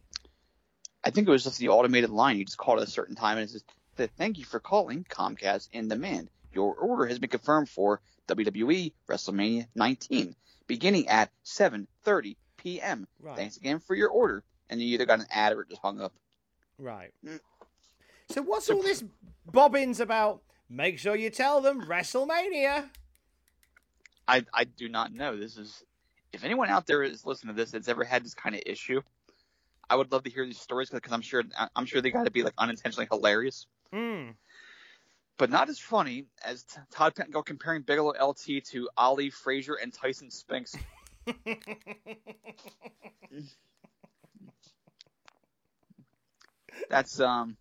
[1.03, 2.38] I think it was just the automated line.
[2.38, 5.69] You just called at a certain time and it says, "Thank you for calling Comcast
[5.71, 6.29] in demand.
[6.53, 10.36] Your order has been confirmed for WWE WrestleMania 19,
[10.67, 13.07] beginning at 7:30 p.m.
[13.19, 13.36] Right.
[13.36, 14.43] Thanks again for your order.
[14.69, 16.13] And you either got an ad or it just hung up.
[16.77, 17.11] Right.
[17.25, 17.39] Mm.
[18.29, 19.03] So what's all this
[19.45, 20.41] bobbins about?
[20.69, 22.89] Make sure you tell them WrestleMania.
[24.32, 25.36] I I do not know.
[25.36, 25.84] This is
[26.34, 29.01] if anyone out there is listening to this that's ever had this kind of issue,
[29.89, 31.43] I would love to hear these stories because I'm sure
[31.75, 34.29] I'm sure they got to be like unintentionally hilarious, Hmm.
[35.38, 39.93] but not as funny as T- Todd Pettengill comparing Bigelow LT to Ali Frazier and
[39.93, 40.75] Tyson Spinks.
[46.89, 47.57] That's um,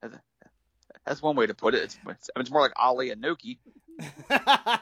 [0.00, 1.82] that's- one way to put it.
[1.84, 3.58] It's it's, it's more like Ali and Inoki,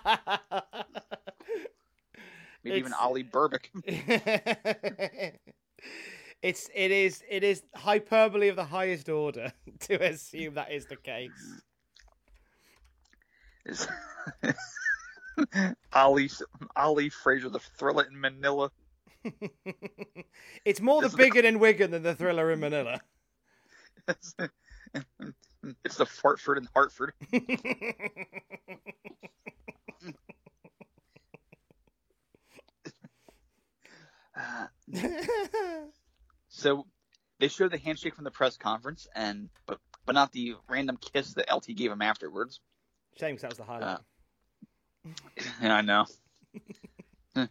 [2.77, 3.71] even It's- Ali Berbick.
[6.43, 10.97] it's it is it is hyperbole of the highest order to assume that is the
[10.97, 11.31] case.
[13.65, 13.89] is
[15.93, 16.31] Ali
[16.77, 18.71] Ali Frazier, the thriller in Manila.
[20.65, 23.01] it's more the bigger the- Wigan than the thriller in Manila.
[24.09, 27.13] it's the Fartford and Hartford.
[34.37, 34.67] Uh,
[36.49, 36.87] so
[37.39, 41.35] they showed the handshake from the press conference, and but but not the random kiss
[41.35, 42.61] that LT gave him afterwards.
[43.19, 43.99] Shame, because that was the highlight.
[45.63, 46.07] Yeah, I know.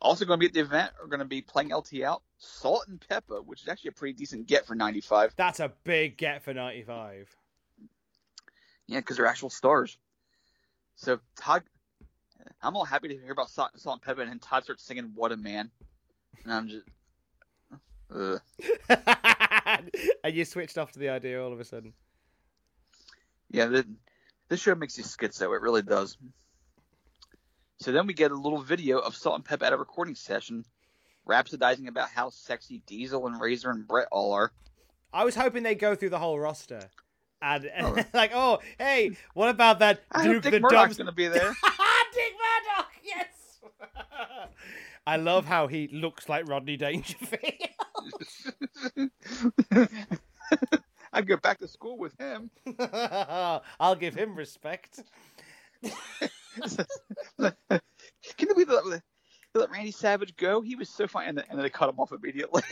[0.00, 3.44] also going to be at the event are going to be playing LT out Salt-N-Pepa,
[3.44, 5.34] which is actually a pretty decent get for 95.
[5.36, 7.34] That's a big get for 95.
[8.86, 9.98] Yeah, because they're actual stars.
[10.96, 11.62] So Todd,
[12.62, 15.36] I'm all happy to hear about Salt, Salt-N-Pepa, and then Todd starts singing "What a
[15.36, 15.70] Man,"
[16.44, 16.86] and I'm just,
[18.14, 18.40] ugh.
[20.24, 21.92] and you switched off to the idea all of a sudden.
[23.50, 23.66] yeah.
[23.66, 23.86] The,
[24.48, 25.54] this show makes you schizo.
[25.56, 26.16] It really does.
[27.78, 30.64] So then we get a little video of Salt-N-Pepa at a recording session,
[31.28, 34.52] rhapsodizing about how sexy Diesel and Razor and Bret all are.
[35.12, 36.80] I was hoping they'd go through the whole roster.
[37.42, 37.96] And Oh.
[38.14, 41.06] like, oh, hey, what about that I Duke the Murdoch's Dumb?
[41.06, 41.54] going to be there.
[43.94, 44.70] Dick Murdoch, yes.
[45.06, 47.40] I love how he looks like Rodney Dangerfield.
[51.12, 52.50] I'd go back to school with him.
[53.80, 55.02] I'll give him respect.
[55.82, 55.90] Can
[57.38, 59.02] that?
[59.54, 60.60] They let Randy Savage go.
[60.60, 62.62] He was so fine, and then, and then they cut him off immediately.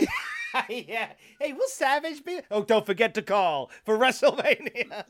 [0.69, 1.13] yeah.
[1.41, 2.41] Hey, will Savage be?
[2.51, 5.05] Oh, don't forget to call for WrestleMania.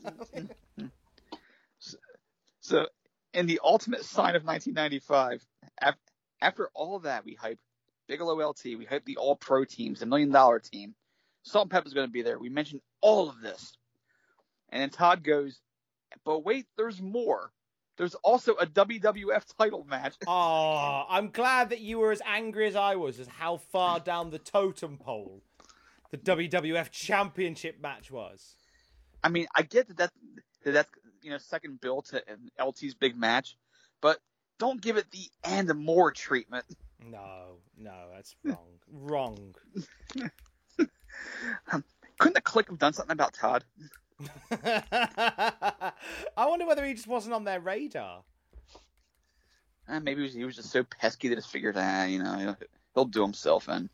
[2.59, 2.85] so,
[3.35, 5.45] in the ultimate sign of 1995,
[6.41, 7.59] after all that, we hype
[8.07, 10.95] Bigelow LT, we hype the All Pro teams, the Million Dollar Team.
[11.43, 12.39] Salt-N-Pepa's going to be there.
[12.39, 13.77] We mentioned all of this,
[14.69, 15.59] and then Todd goes,
[16.23, 17.51] "But wait, there's more.
[17.97, 22.75] There's also a WWF title match." oh, I'm glad that you were as angry as
[22.75, 25.43] I was as how far down the totem pole
[26.11, 28.55] the WWF Championship match was.
[29.23, 30.11] I mean, I get that, that,
[30.63, 30.89] that that's
[31.25, 33.57] you know second bill to an LT's big match,
[33.99, 34.19] but
[34.59, 36.65] don't give it the and more treatment.
[37.03, 38.79] No, no, that's wrong.
[38.91, 39.55] wrong.
[42.19, 43.65] Couldn't the Kliq have done something about Todd?
[44.51, 45.91] I
[46.37, 48.23] wonder whether he just wasn't on their radar.
[49.89, 52.37] Eh, maybe he was, he was just so pesky that he figured, ah, you know,
[52.37, 52.57] he'll,
[52.93, 53.89] he'll do himself in.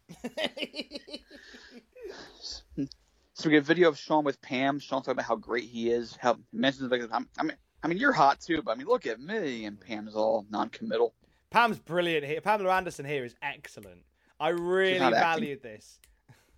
[3.41, 4.77] So we get a video of Shawn with Pam.
[4.77, 6.15] Shawn talking about how great he is.
[6.21, 9.07] How mentions like, I'm, I mean, I mean, you're hot too, but I mean, look
[9.07, 9.65] at me.
[9.65, 11.15] And Pam's all non-committal.
[11.49, 12.39] Pam's brilliant here.
[12.39, 14.03] Pamela Anderson here is excellent.
[14.39, 15.19] I really acting.
[15.19, 15.99] valued this.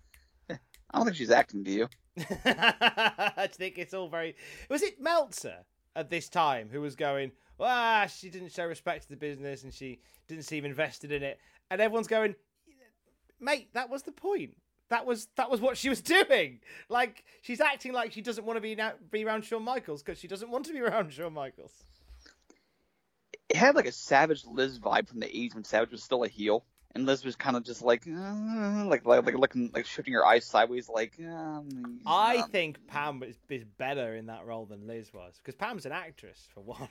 [0.50, 0.58] I
[0.92, 1.88] don't think she's acting to you.
[2.44, 4.36] I think it's all very.
[4.68, 5.64] Was it Meltzer
[5.96, 7.32] at this time who was going?
[7.58, 11.38] Ah, she didn't show respect to the business and she didn't seem invested in it,
[11.70, 12.34] and everyone's going,
[13.40, 14.54] mate, that was the point.
[14.90, 16.60] That was that was what she was doing.
[16.88, 20.18] Like she's acting like she doesn't want to be now, be around Shawn Michaels because
[20.18, 21.72] she doesn't want to be around Shawn Michaels.
[23.48, 26.28] It had like a Savage Liz vibe from the 80s when Savage was still a
[26.28, 26.64] heel.
[26.96, 30.24] And Liz was kind of just like, uh, like, like, like looking, like shifting her
[30.24, 31.18] eyes sideways, like.
[31.18, 35.56] Um, I um, think Pam is, is better in that role than Liz was because
[35.56, 36.88] Pam's an actress for one,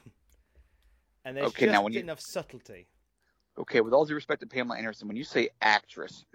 [1.23, 2.87] and there's Okay, just now when you- enough subtlety.
[3.57, 6.25] Okay, with all due respect to Pamela Anderson, when you say actress,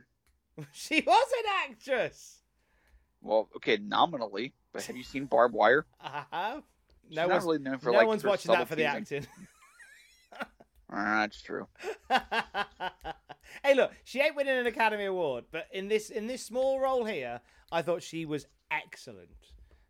[0.73, 2.39] She was an actress.
[3.23, 5.87] well, okay, nominally, but have you seen Barb Wire?
[6.01, 6.63] I have.
[7.09, 9.27] She's No one's, really known for, no like, one's watching that for the acting.
[10.91, 11.67] Ah, that's true.
[13.63, 17.05] hey, look, she ain't winning an Academy Award, but in this in this small role
[17.05, 17.41] here,
[17.71, 19.29] I thought she was excellent.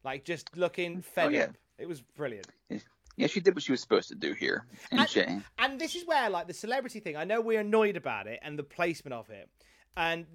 [0.04, 1.42] Like just looking fed Oh, yeah.
[1.44, 1.50] up.
[1.78, 2.48] It was brilliant.
[3.16, 4.66] Yeah, she did what she was supposed to do here.
[4.90, 8.38] And- And this is where, like, the celebrity thing, I know we're annoyed about it
[8.42, 9.48] and the placement of it.
[9.96, 10.26] And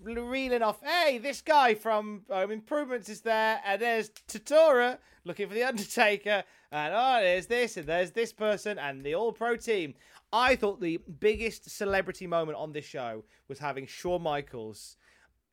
[0.00, 5.54] reeling off, hey, this guy from Home Improvements is there, and there's Turturro looking for
[5.54, 6.42] The Undertaker,
[6.72, 9.94] and oh, there's this, and there's this person, and the All Pro team.
[10.32, 14.96] I thought the biggest celebrity moment on this show was having Shawn Michaels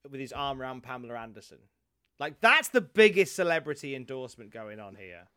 [0.10, 1.60] with his arm around Pamela Anderson.
[2.20, 5.28] Like, that's the biggest celebrity endorsement going on here.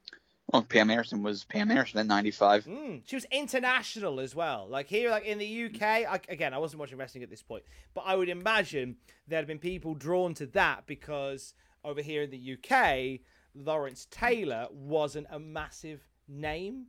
[0.52, 2.66] Well, Pam Anderson was Pam Anderson in 95.
[2.66, 4.68] Mm, she was international as well.
[4.68, 5.82] Like here, like in the UK.
[5.82, 9.48] I, again, I wasn't watching wrestling at this point, but I would imagine there'd have
[9.48, 13.20] been people drawn to that because over here in the UK,
[13.56, 16.86] Lawrence Taylor wasn't a massive name.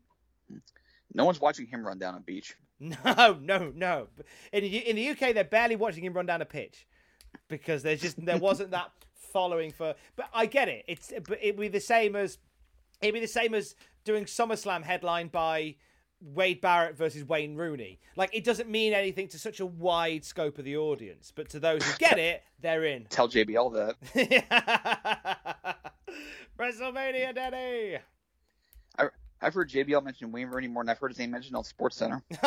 [1.13, 2.55] No one's watching him run down a beach.
[2.79, 4.07] No, no, no.
[4.53, 6.85] In in the UK, they're barely watching him run down a pitch
[7.47, 9.95] because there's just there wasn't that following for.
[10.15, 10.85] But I get it.
[10.87, 12.37] It's but it'd be the same as
[13.01, 15.75] it'd be the same as doing SummerSlam headline by
[16.21, 17.99] Wade Barrett versus Wayne Rooney.
[18.15, 21.59] Like it doesn't mean anything to such a wide scope of the audience, but to
[21.59, 23.05] those who get it, they're in.
[23.09, 25.81] Tell JBL that.
[26.59, 27.99] WrestleMania, Daddy.
[28.97, 29.07] I,
[29.41, 31.97] I've heard JBL mention Wayne Rooney more than I've heard his name mentioned on Sports
[31.97, 32.23] Center.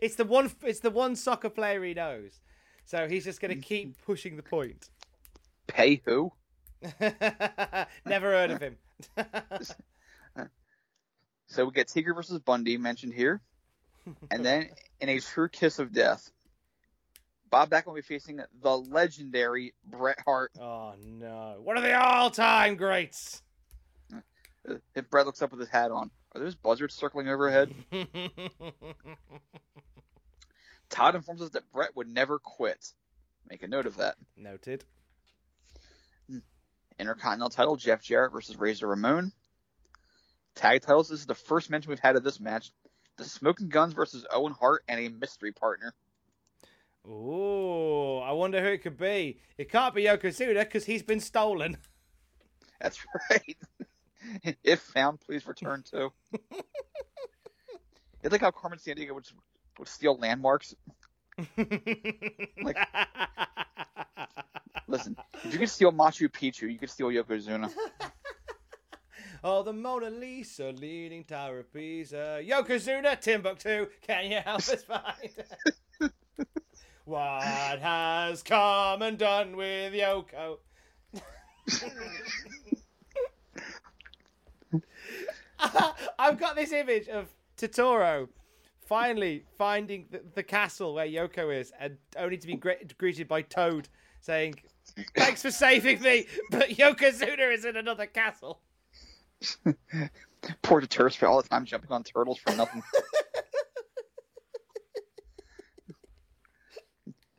[0.00, 0.50] it's the one.
[0.62, 2.40] It's the one soccer player he knows.
[2.84, 3.62] So he's just going to mm-hmm.
[3.62, 4.88] keep pushing the point.
[5.66, 6.32] Pay who?
[7.00, 8.76] Never heard of him.
[11.50, 13.40] So we get Taker versus Bundy mentioned here.
[14.30, 14.68] And then
[15.00, 16.30] in a true kiss of death,
[17.50, 20.52] Bob Backlund will be facing the legendary Bret Hart.
[20.60, 21.56] Oh no!
[21.62, 23.42] One of the all-time greats.
[24.94, 27.74] If Bret looks up with his hat on, are those buzzards circling overhead?
[30.90, 32.92] Todd informs us that Bret would never quit.
[33.48, 34.16] Make a note of that.
[34.36, 34.84] Noted.
[36.98, 39.32] Intercontinental title, Jeff Jarrett versus Razor Ramon.
[40.54, 42.72] Tag titles, this is the first mention we've had of this match.
[43.16, 45.94] The Smoking Guns versus Owen Hart and a mystery partner.
[47.06, 49.40] Ooh, I wonder who it could be.
[49.56, 51.76] It can't be Yokozuna because he's been stolen.
[52.80, 52.98] That's
[53.30, 53.56] right.
[54.64, 56.10] if found, please return to.
[58.22, 59.28] it's like how Carmen Sandiego would,
[59.78, 60.74] would steal landmarks.
[61.56, 62.76] like,
[64.88, 67.70] listen, if you could steal Machu Picchu, you could steal Yokozuna.
[69.44, 72.42] oh, the Mona Lisa, leaning Tower of Pisa.
[72.44, 75.44] Yokozuna, Timbuktu, can you help us find?
[77.04, 80.58] what has come and done with Yoko?
[86.18, 88.28] I've got this image of Turturro
[88.86, 93.42] finally finding the, the castle where Yoko is, and only to be gre- greeted by
[93.42, 93.88] Toad
[94.20, 94.54] saying,
[95.14, 98.60] "Thanks for saving me, but Yokozuna is in another castle."
[100.62, 102.82] Poor Deterrence for all the time jumping on turtles for nothing.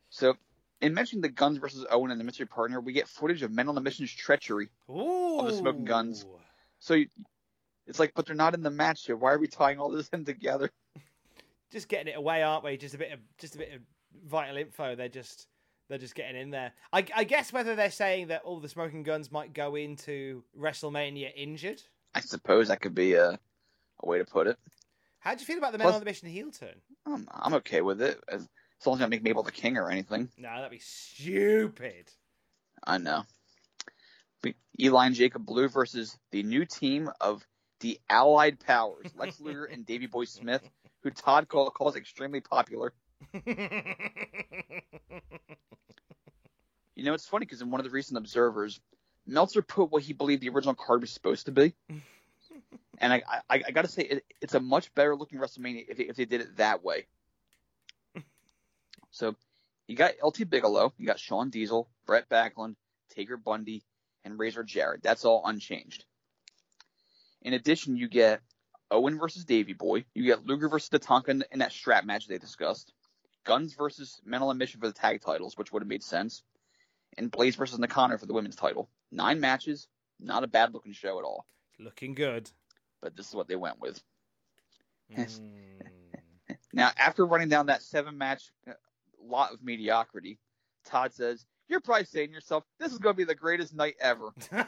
[0.10, 0.34] so,
[0.82, 3.70] in mentioning the Guns versus Owen and the mystery partner, we get footage of Men
[3.70, 5.40] on the Mission's treachery Ooh.
[5.40, 6.26] of the Smoking Guns.
[6.80, 7.08] So, you,
[7.88, 9.16] it's like, but they're not in the match here.
[9.16, 10.70] Why are we tying all this in together?
[11.72, 12.78] Just getting it away, aren't we?
[12.78, 13.82] Just a bit of just a bit of
[14.26, 14.96] vital info.
[14.96, 15.46] They're just
[15.90, 16.72] they're just getting in there.
[16.94, 21.32] I, I guess whether they're saying that all the Smoking Guns might go into WrestleMania
[21.36, 21.82] injured.
[22.14, 24.58] I suppose that could be a, a way to put it.
[25.20, 26.76] How do you feel about the Men Plus- on the Mission heel turn?
[27.06, 28.24] I'm, I'm okay with it.
[28.30, 28.48] As,
[28.80, 30.30] as long as I don't make Mabel the king or anything.
[30.38, 32.10] No, that'd be stupid.
[32.86, 33.24] I know.
[34.42, 37.46] But Eli and Jacob Blu versus the new team of
[37.82, 40.62] the Allied Powers, Lex Luger and Davey Boy Smith,
[41.04, 42.94] who Todd calls extremely popular.
[46.96, 48.82] You know, it's funny because in one of the recent observers,
[49.26, 51.74] Meltzer put what he believed the original card was supposed to be.
[52.98, 55.96] and I, I, I got to say, it, it's a much better looking WrestleMania if,
[55.98, 57.08] they- if they did it that way.
[59.12, 59.36] So
[59.88, 62.76] you got LT Bigelow, you got Shawn Diesel, Bret Backlund,
[63.16, 63.84] Taker Bundy,
[64.24, 65.02] and Razor Jarrett.
[65.02, 66.06] That's all unchanged.
[67.42, 68.42] In addition, you get
[68.92, 70.06] Owen versus Davey Boy.
[70.14, 72.94] You get Luger versus Tatanka in, in that strap match they discussed.
[73.50, 76.44] Guns versus Men on a Mission for the tag titles, which would have made sense.
[77.18, 78.88] And Blaze versus Nakano for the women's title.
[79.12, 79.88] Nine matches,
[80.20, 81.48] not a bad looking show at all.
[81.80, 82.52] Looking good.
[83.02, 84.04] But this is what they went with.
[85.12, 85.42] Mm.
[86.72, 88.74] Now, after running down that seven match uh,
[89.20, 90.38] lot of mediocrity,
[90.86, 93.96] Todd says, You're probably saying to yourself, this is going to be the greatest night
[94.00, 94.30] ever.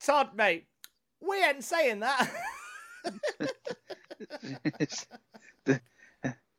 [0.00, 0.66] Todd, mate,
[1.20, 2.30] we ain't saying that.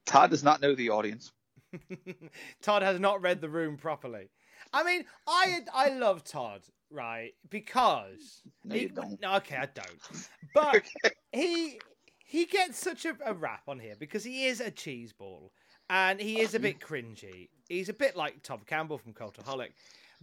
[0.05, 1.31] Todd does not know the audience.
[2.61, 4.29] Todd has not read the room properly.
[4.73, 6.61] I mean, I I love Todd.
[6.91, 7.33] right?
[7.49, 8.91] Because No, he-.
[9.21, 10.29] No, okay, I don't.
[10.53, 10.83] But
[11.31, 11.79] he
[12.25, 15.51] he gets such a, a rap on here because he is a cheese ball
[15.89, 17.49] and he is a bit cringy.
[17.67, 19.69] He's a bit like Tom Campbell from Cultaholic.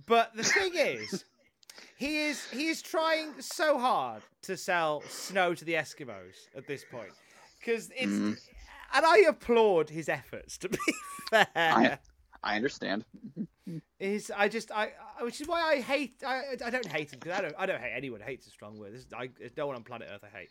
[0.07, 1.25] But the thing is,
[1.97, 6.85] he is he is trying so hard to sell snow to the Eskimos at this
[6.91, 7.13] point
[7.59, 8.37] because it's Mhm.
[8.95, 10.59] and I applaud his efforts.
[10.59, 10.79] To be
[11.31, 11.99] fair, I,
[12.43, 13.05] I understand.
[13.99, 17.19] is I just I, I which is why I hate I I don't hate him
[17.21, 18.21] because I don't I don't hate anyone.
[18.21, 18.93] Hate's a strong word.
[18.93, 20.51] This is, I, there's no one on planet Earth I hate.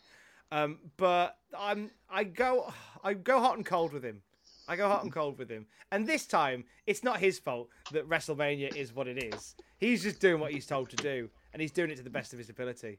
[0.52, 2.72] Um, but I'm I go
[3.02, 4.22] I go hot and cold with him.
[4.68, 5.66] I go hot and cold with him.
[5.92, 9.54] And this time it's not his fault that WrestleMania is what it is.
[9.78, 12.32] He's just doing what he's told to do, and he's doing it to the best
[12.32, 12.98] of his ability.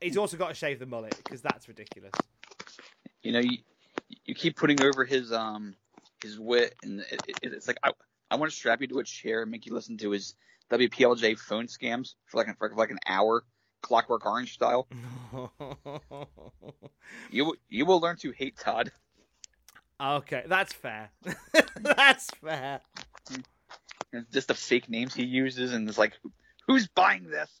[0.00, 2.12] He's also got to shave the mullet because that's ridiculous.
[3.22, 3.58] You know, you
[4.24, 5.74] you keep putting over his um
[6.22, 7.92] his wit, and it, it, it's like I
[8.30, 10.34] I want to strap you to a chair and make you listen to his
[10.70, 13.44] WPLJ phone scams for like for like an hour,
[13.82, 14.86] Clockwork Orange style.
[17.32, 18.90] You will- you will learn to hate Todd.
[20.00, 21.10] okay, that's fair.
[21.80, 22.80] that's fair.
[24.32, 26.14] Just the fake names he uses, and it's like,
[26.66, 27.60] who's buying this?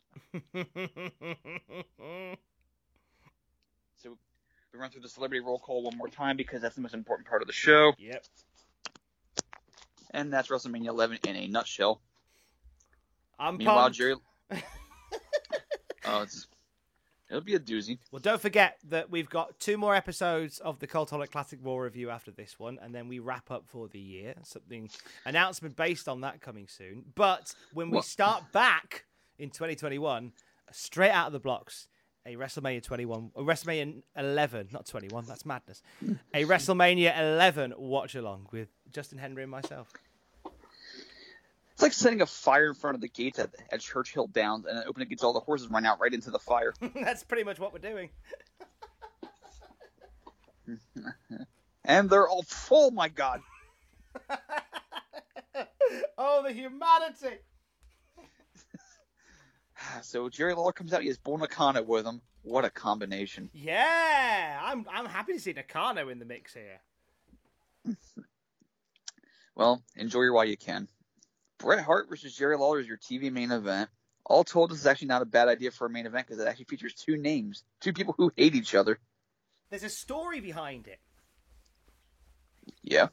[4.02, 4.16] So
[4.72, 7.28] we run through the celebrity roll call one more time because that's the most important
[7.28, 8.24] part of the show, yep.
[10.12, 12.00] and that's WrestleMania 11 in a nutshell.
[13.38, 13.96] I'm Meanwhile, pumped.
[13.98, 14.14] Jerry.
[16.04, 16.46] oh, it's
[17.28, 17.98] it'll be a doozy.
[18.12, 22.10] Well, don't forget that we've got two more episodes of the Cultaholic Classic War review
[22.10, 24.34] after this one, and then we wrap up for the year.
[24.44, 24.90] Something
[25.24, 27.04] announcement based on that coming soon.
[27.14, 28.04] But when we What?
[28.04, 29.04] start back
[29.38, 30.32] in 2021,
[30.72, 31.88] straight out of the blocks,
[32.26, 35.82] a WrestleMania 21, a WrestleMania 11, not 21, that's madness.
[36.34, 39.92] A WrestleMania 11 watch along with Justin Henry and myself.
[41.72, 44.78] It's like setting a fire in front of the gates at, at Churchill Downs and
[44.80, 46.74] opening the gates, all the horses run out right into the fire.
[46.94, 48.10] that's pretty much what we're doing.
[51.84, 53.40] and they're all, full, my god.
[56.18, 57.38] oh, the humanity!
[60.02, 62.20] So Jerry Lawler comes out, he has Bull Nakano with him.
[62.42, 63.50] What a combination.
[63.52, 66.80] Yeah, I'm I'm happy to see Nakano in the mix here.
[69.60, 70.88] Well, enjoy your while you can.
[71.58, 73.90] Bret Hart versus Jerry Lawler is your TV main event.
[74.24, 76.48] All told, this is actually not a bad idea for a main event because it
[76.48, 78.98] actually features two names, two people who hate each other.
[79.68, 80.98] There's a story behind it.
[82.82, 83.08] Yeah.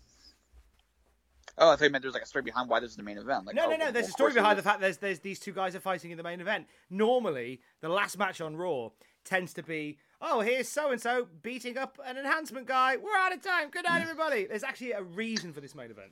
[1.60, 3.18] Oh, I thought you meant there's like a story behind why this is the main
[3.18, 3.48] event.
[3.48, 3.86] Like, no, oh, no, no.
[3.86, 6.18] well, There's a story behind the fact there's there's these two guys are fighting in
[6.18, 6.68] the main event.
[6.90, 8.90] Normally, the last match on Raw
[9.26, 12.98] tends to be, oh, here's so and so beating up an enhancement guy.
[12.98, 13.70] We're out of time.
[13.72, 14.04] Good night, mm.
[14.04, 14.46] everybody.
[14.46, 16.12] There's actually a reason for this main event.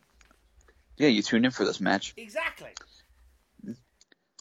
[0.97, 2.13] Yeah, you tuned in for this match.
[2.17, 2.71] Exactly.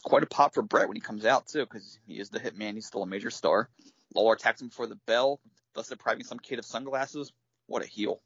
[0.03, 2.73] Quite a pop for Bret when he comes out too, because he is the hitman.
[2.73, 3.69] He's still a major star.
[4.13, 5.39] Lawler attacks him before the bell,
[5.73, 7.31] thus depriving some kid of sunglasses.
[7.67, 8.21] What a heel.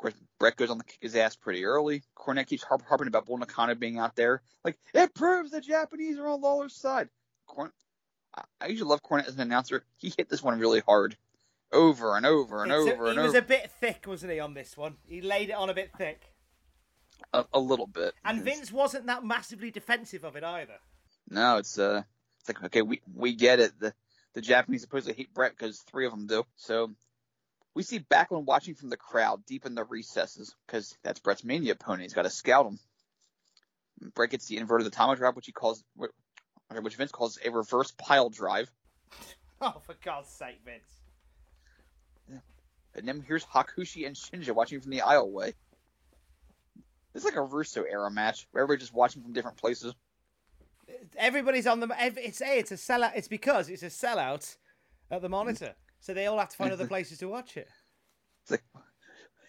[0.00, 2.02] Of course, Bret goes on to kick his ass pretty early.
[2.16, 4.40] Cornette keeps harp- harping about Bull Nakano being out there.
[4.64, 7.10] Like, it proves the Japanese are on Lawler's side.
[7.46, 7.70] Corn-
[8.34, 9.84] I, I usually love Cornette as an announcer.
[9.98, 11.18] He hit this one really hard.
[11.70, 14.54] Over and over and It's a- over he was a bit thick, wasn't he, on
[14.54, 14.96] this one?
[15.06, 16.32] He laid it on a bit thick.
[17.34, 18.14] A, a little bit.
[18.24, 20.78] And Vince wasn't that massively defensive of it either.
[21.28, 22.02] No, it's uh,
[22.40, 23.78] it's like okay, we we get it.
[23.78, 23.92] The
[24.32, 26.44] the Japanese supposedly hate Bret because three of them do.
[26.56, 26.90] So
[27.80, 31.72] we see Backlund watching from the crowd deep in the recesses because that's Bret's mania
[31.72, 32.02] opponent.
[32.02, 32.78] He's got to scout him.
[34.14, 38.28] Bret gets the inverted atomic drop, which he calls, which Vince calls a reverse pile
[38.28, 38.70] drive.
[39.62, 40.88] Oh, for God's sake, Vince.
[42.94, 45.52] And then here's Hakushi and Shinja watching from the aisleway.
[47.12, 49.92] This is like a Russo era match where everybody's just watching from different places.
[51.14, 51.94] Everybody's on the.
[51.98, 52.58] It's a.
[52.58, 53.12] It's a sellout.
[53.16, 54.56] It's because it's a sellout
[55.10, 57.68] at the monitor, so they all have to find other places to watch it.
[58.42, 58.62] It's like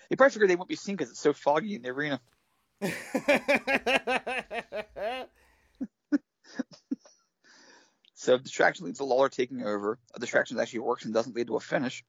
[0.10, 2.20] they probably figured they won't be seen because it's so foggy in the arena.
[8.22, 9.98] So distraction leads to Lawler taking over.
[10.14, 12.04] A distraction that actually works and doesn't lead to a finish.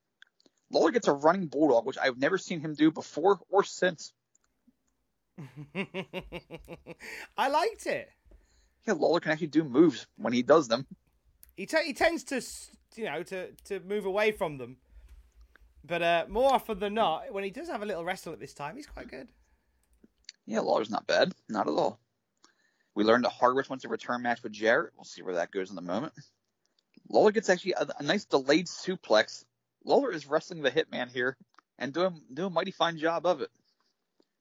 [0.70, 4.12] Lawler gets a running bulldog, which I've never seen him do before or since.
[5.74, 8.10] I liked it.
[8.86, 10.86] Yeah, Lawler can actually do moves when he does them.
[11.56, 12.43] He t- he tends to
[12.97, 14.77] you know to to move away from them,
[15.85, 18.55] but uh, more often than not, when he does have a little wrestle at this
[18.55, 19.28] time, he's quite good.
[20.47, 21.32] Yeah, Lawler's not bad.
[21.48, 22.01] Not at all.
[22.94, 24.93] We learned that Horowitz wants a return match with Jarrett.
[24.97, 26.12] We'll see where that goes in a moment.
[27.09, 29.44] Lawler gets actually a, a nice delayed suplex.
[29.85, 31.36] Lawler is wrestling the Hitman here
[31.78, 33.51] and doing doing a mighty fine job of it.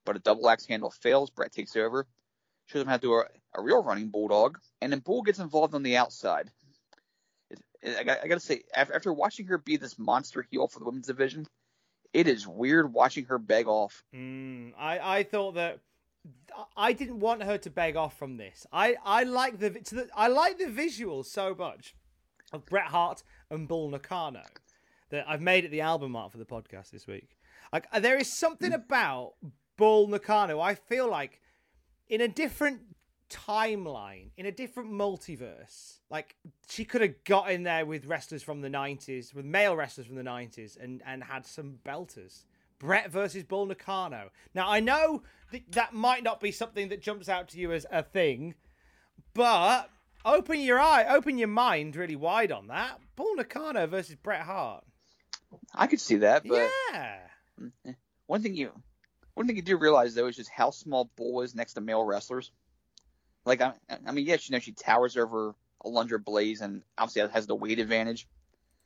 [0.06, 1.30] But a double axe handle fails.
[1.30, 2.08] Bret takes over.
[2.66, 3.26] shows him how to do a,
[3.56, 6.50] a real running bulldog, and then Bull gets involved on the outside.
[7.84, 10.86] I, got, I gotta say, after, after watching her be this monster heel for the
[10.86, 11.48] women's division,
[12.14, 14.04] it is weird watching her beg off.
[14.14, 15.80] Mm, I I thought that
[16.76, 18.66] I didn't want her to beg off from this.
[18.72, 21.96] I I like the, to the I like the visuals so much
[22.52, 24.44] of Bret Hart and Bull Nakano
[25.10, 27.30] that I've made it the album art for the podcast this week.
[27.72, 29.34] Like uh, there is something about
[29.78, 30.60] Bull Nakano.
[30.60, 31.40] I feel like
[32.10, 32.82] in a different
[33.32, 36.36] timeline, in a different multiverse, like
[36.70, 40.16] she could have got in there with wrestlers from the '90s, with male wrestlers from
[40.16, 42.44] the '90s, and and had some belters.
[42.80, 44.32] Bret versus Bull Nakano.
[44.56, 45.22] Now I know
[45.52, 48.56] that that might not be something that jumps out to you as a thing,
[49.34, 49.90] but
[50.26, 53.00] open your eye, open your mind really wide on that.
[53.16, 54.84] Bull Nakano versus Bret Hart.
[55.76, 57.20] I could see that, but yeah.
[57.60, 57.94] Mm, eh.
[58.26, 58.72] one thing you
[59.34, 62.04] one thing you do realize though is just how small Bull is next to male
[62.04, 62.52] wrestlers.
[63.46, 63.74] Like I,
[64.06, 67.80] I mean, yes, you know she towers over Alundra Blaze and obviously has the weight
[67.80, 68.28] advantage,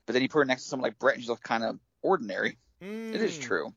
[0.06, 1.80] but then you put her next to someone like Bret and she looks kind of
[2.02, 2.58] ordinary.
[2.82, 2.88] It
[3.22, 3.42] is Mm.
[3.42, 3.74] true.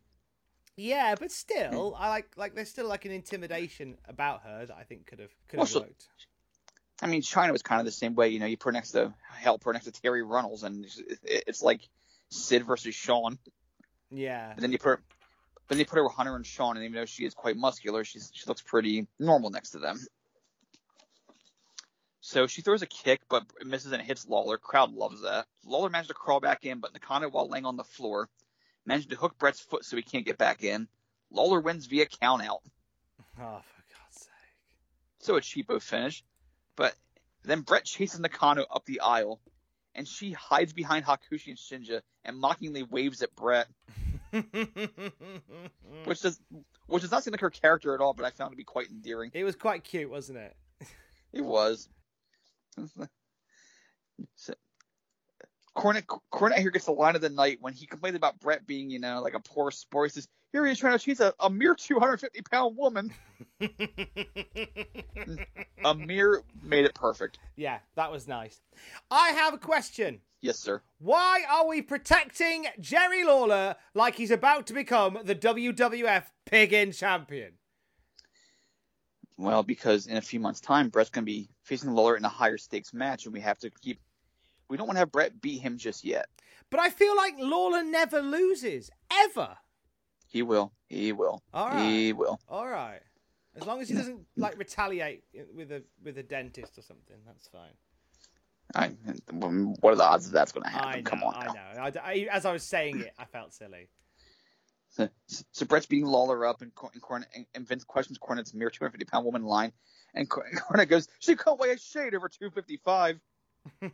[0.76, 4.84] Yeah, but still, I like like there's still like an intimidation about her that I
[4.84, 6.06] think could have could Well, have so- worked.
[7.00, 8.28] I mean, Chyna was kind of the same way.
[8.30, 10.84] You know, you put her next to hell, put her next to Terri Runnels, and
[10.84, 11.88] it's, it's like
[12.30, 13.38] Sid versus Shawn.
[14.10, 14.52] Yeah.
[14.54, 15.02] But then you put her,
[15.68, 18.02] then you put her with Hunter and Shawn, and even though she is quite muscular,
[18.02, 20.04] she's she looks pretty normal next to them.
[22.28, 24.58] So she throws a kick, but misses and hits Lawler.
[24.58, 25.46] Crowd loves that.
[25.64, 28.28] Lawler managed to crawl back in, but Nakano, while laying on the floor,
[28.84, 30.88] managed to hook Bret's foot so he can't get back in.
[31.30, 32.58] Lawler wins via countout.
[33.40, 34.28] Oh, for God's sake.
[35.20, 36.22] So a cheapo finish.
[36.76, 36.94] But
[37.44, 39.40] then Bret chases Nakano up the aisle,
[39.94, 43.68] and she hides behind Hakushi and Shinja and mockingly waves at Bret,
[46.04, 46.38] which does
[46.88, 48.90] which does not seem like her character at all, but I found to be quite
[48.90, 49.30] endearing.
[49.32, 50.54] It was quite cute, wasn't it?
[51.32, 51.88] It was.
[54.34, 54.54] So,
[55.76, 58.90] Cornette, Cornette here gets the line of the night when he complains about Bret being,
[58.90, 60.10] you know, like a poor sport.
[60.10, 63.12] He says, here he is trying to chase a, a mere 250 pound woman.
[65.84, 67.38] a mere made it perfect.
[67.56, 68.60] yeah, that was nice.
[69.10, 70.20] I have a question.
[70.40, 70.82] Yes, sir.
[70.98, 76.92] Why are we protecting Jerry Lawler like he's about to become the WWF Pig In
[76.92, 77.54] Champion?
[79.38, 82.28] Well, because in a few months' time, Bret's going to be facing Lawler in a
[82.28, 84.00] higher stakes match, and we have to keep.
[84.68, 86.26] We don't want to have Bret beat him just yet.
[86.70, 89.56] But I feel like Lawler never loses, ever.
[90.26, 90.72] He will.
[90.88, 91.42] He will.
[91.54, 91.88] All right.
[91.88, 92.38] He will.
[92.48, 93.00] All right.
[93.56, 95.22] As long as he doesn't like retaliate
[95.54, 97.70] with a with a dentist or something, that's fine.
[98.74, 98.88] I,
[99.80, 100.88] what are the odds that that's going to happen?
[100.88, 101.34] I know, Come on.
[101.34, 101.52] I now.
[101.52, 102.00] know.
[102.04, 103.88] I, I- as I was saying it, I felt silly.
[104.98, 105.08] So,
[105.52, 109.04] so Bret's beating Lawler up, and, and, Cornette, and, and Vince questions Cornette's mere 250
[109.04, 109.72] pound woman line,
[110.12, 113.20] and Cor- Cornette goes, "She can't weigh a shade over 255."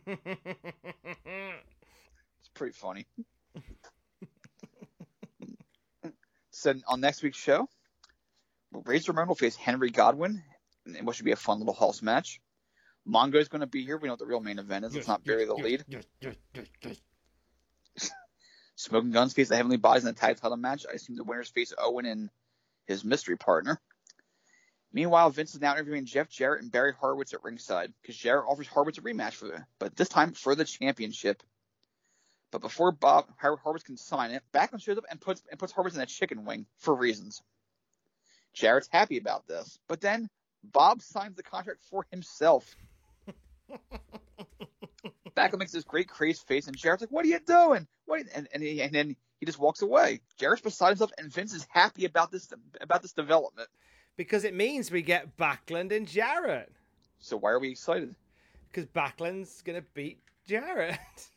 [2.39, 3.07] It's pretty funny.
[6.51, 7.67] so on next week's show,
[8.71, 10.43] Razor Ramon will face Henry Godwinn,
[10.85, 12.39] and what should be a fun little house match.
[13.05, 13.97] Mongo's going to be here.
[13.97, 14.95] We know what the real main event is.
[14.95, 15.85] Let's not bury the lead.
[18.75, 20.85] Smoking Guns face the Heavenly Bodies in a tag title match.
[20.89, 22.29] I assume the winners face Owen and
[22.85, 23.79] his mystery partner.
[24.91, 28.67] Meanwhile, Vince is now interviewing Jeff Jarrett and Barry Horowitz at ringside because Jarrett offers
[28.67, 31.43] Horowitz a rematch for the, but this time for the championship.
[32.51, 35.73] But before Bob Hor- Horowitz can sign it, Backlund shows up and puts and puts
[35.73, 37.41] Horowitz in a chicken wing for reasons.
[38.53, 40.29] Jarrett's happy about this, but then
[40.63, 42.75] Bob signs the contract for himself.
[45.35, 47.87] Backlund makes this great crazed face, and Jarrett's like, "What are you doing?
[48.05, 50.21] What?" you-" And and, he, and then he just walks away.
[50.37, 52.51] Jarrett's beside himself, and Vince is happy about this
[52.81, 53.69] about this development.
[54.17, 56.71] Because it means we get Backlund and Jarrett.
[57.19, 58.15] So why are we excited?
[58.71, 60.99] Because Backlund's gonna beat Jarrett.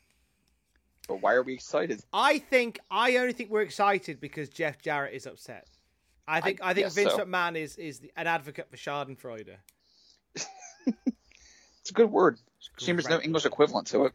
[1.09, 2.03] But why are we excited?
[2.13, 5.67] I think I only think we're excited because Jeff Jarrett is upset.
[6.27, 7.25] I think I, think Vince so.
[7.25, 9.57] McMahon is is the, an advocate for Schadenfreude.
[11.89, 12.39] It's a good word.
[12.79, 14.13] Shame there's no English equivalent to it.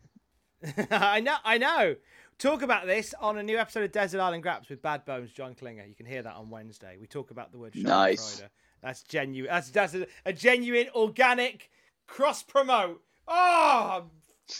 [0.91, 1.95] I know, I know.
[2.39, 5.55] Talk about this on a new episode of Desert Island Graps with Bad Bones, John
[5.55, 5.85] Klinger.
[5.85, 6.97] You can hear that on Wednesday.
[6.99, 7.83] We talk about the word Schadenfreude.
[7.83, 8.43] Nice.
[8.81, 9.49] That's genuine.
[9.51, 11.69] That's that's a, a genuine, organic
[12.07, 13.01] cross promote.
[13.27, 14.03] Oh,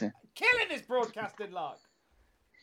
[0.01, 1.79] I'm killing this broadcasting luck.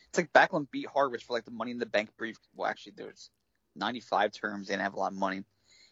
[0.09, 2.37] It's like Backlund beat Harvest for like the Money in the Bank brief.
[2.55, 3.29] Well, actually, there's
[3.75, 4.67] 95 terms.
[4.67, 5.43] They didn't have a lot of money.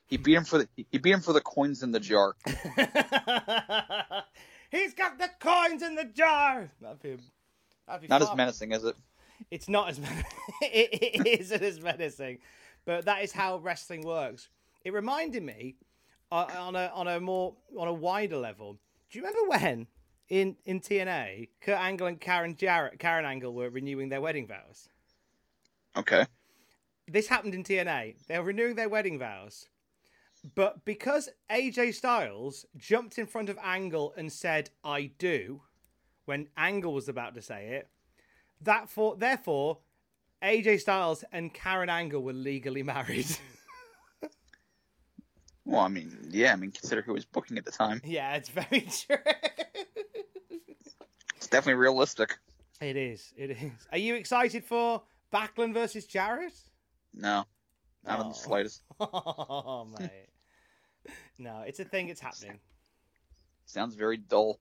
[0.07, 2.35] He beat him for the he beat him for the coins in the jar.
[4.69, 6.69] He's got the coins in the jar.
[6.81, 7.17] That'd be,
[7.87, 8.95] that'd be Not as menacing, is it?
[9.51, 10.25] It's not as men-
[10.61, 10.89] it,
[11.25, 12.39] it isn't as menacing,
[12.85, 14.49] but that is how wrestling works.
[14.83, 15.75] It reminded me
[16.31, 18.77] uh, on a on a more on a wider level.
[19.09, 19.87] Do you remember when
[20.29, 24.89] in in TNA, Kurt Angle and Karen Jarrett, Karen Angle were renewing their wedding vows?
[25.97, 26.25] Okay.
[27.07, 28.15] This happened in TNA.
[28.27, 29.67] They were renewing their wedding vows,
[30.55, 35.61] but because AJ Styles jumped in front of Angle and said "I do,"
[36.25, 37.89] when Angle was about to say it,
[38.61, 39.79] that for therefore
[40.43, 43.27] AJ Styles and Karen Angle were legally married.
[45.65, 48.01] Well, I mean, yeah, I mean, consider who was booking at the time.
[48.03, 49.17] yeah, it's very true.
[51.35, 52.39] It's definitely realistic.
[52.81, 53.31] it is.
[53.37, 53.71] It is.
[53.91, 56.53] Are you excited for Backlund versus Jarrett?
[57.13, 57.45] No,
[58.03, 58.29] not in Oh.
[58.29, 58.81] the slightest.
[58.99, 60.09] Oh, mate.
[61.41, 62.10] No, it's a thing.
[62.10, 62.60] It's happening.
[63.65, 64.60] Sounds very dull.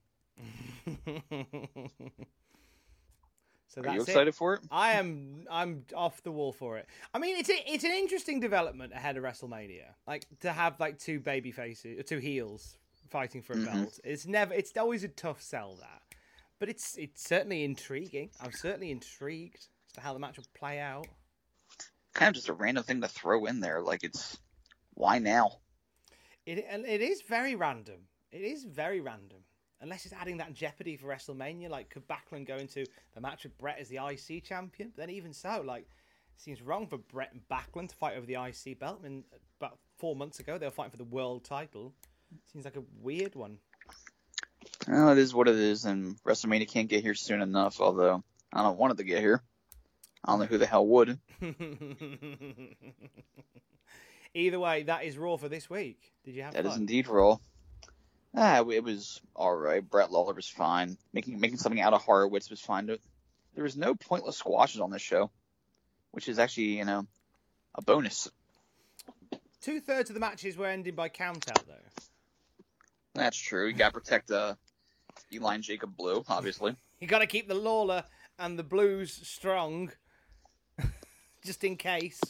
[3.66, 4.08] so Are you it.
[4.08, 4.60] excited for it?
[4.70, 5.44] I am.
[5.50, 6.86] I'm off the wall for it.
[7.12, 9.86] I mean, it's a, it's an interesting development ahead of WrestleMania.
[10.06, 12.76] Like to have like two baby faces, two heels
[13.10, 13.64] fighting for a Mhm.
[13.66, 14.00] belt.
[14.04, 14.54] It's never.
[14.54, 16.02] It's always a tough sell that,
[16.58, 18.30] but it's it's certainly intriguing.
[18.40, 21.06] I'm certainly intrigued as to how the match will play out.
[22.14, 23.82] Kind of just a random thing to throw in there.
[23.82, 24.38] Like it's
[24.94, 25.58] why now?
[26.48, 28.00] It it is very random.
[28.32, 29.40] It is very random.
[29.82, 33.58] Unless it's adding that jeopardy for WrestleMania, like could Backlund go into the match with
[33.58, 34.90] Bret as the IC champion?
[34.96, 38.24] But then even so, like it seems wrong for Bret and Backlund to fight over
[38.24, 39.00] the IC belt.
[39.00, 39.24] I mean,
[39.60, 41.92] about four months ago they were fighting for the world title.
[42.50, 43.58] Seems like a weird one.
[44.88, 47.78] Well, it is what it is, and WrestleMania can't get here soon enough.
[47.78, 49.42] Although I don't want it to get here.
[50.24, 51.18] I don't know who the hell would.
[54.38, 56.12] Either way, that is Raw for this week.
[56.24, 56.72] Did you have That fun?
[56.72, 57.38] is indeed Raw.
[58.36, 59.82] Ah, it was all right.
[59.88, 60.96] Bret Lawler was fine.
[61.12, 62.86] Making making something out of Horowitz was fine.
[62.86, 65.30] There was no pointless squashes on this show,
[66.12, 67.06] which is actually you know
[67.74, 68.30] a bonus.
[69.60, 71.74] Two thirds of the matches were ending by count out though.
[73.14, 73.66] That's true.
[73.66, 74.54] You got to protect uh,
[75.32, 76.76] Eli and Jacob Blu, obviously.
[77.00, 78.02] You got to keep the Lawler
[78.40, 79.92] and the Blus strong,
[81.44, 82.20] just in case.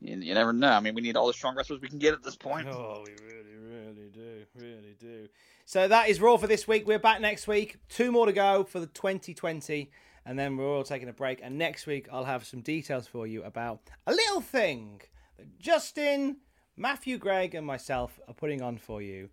[0.00, 0.70] You, you never know.
[0.70, 2.68] I mean, we need all the strong wrestlers we can get at this point.
[2.68, 5.28] Oh, we really, really do, really do.
[5.66, 6.86] So that is Raw for this week.
[6.86, 7.76] We're back next week.
[7.88, 9.90] Two more to go for the 2020,
[10.24, 11.40] and then we're all taking a break.
[11.42, 15.02] And next week, I'll have some details for you about a little thing
[15.36, 16.38] that Justin,
[16.76, 19.28] Matthew, Gregg, and myself are putting on for you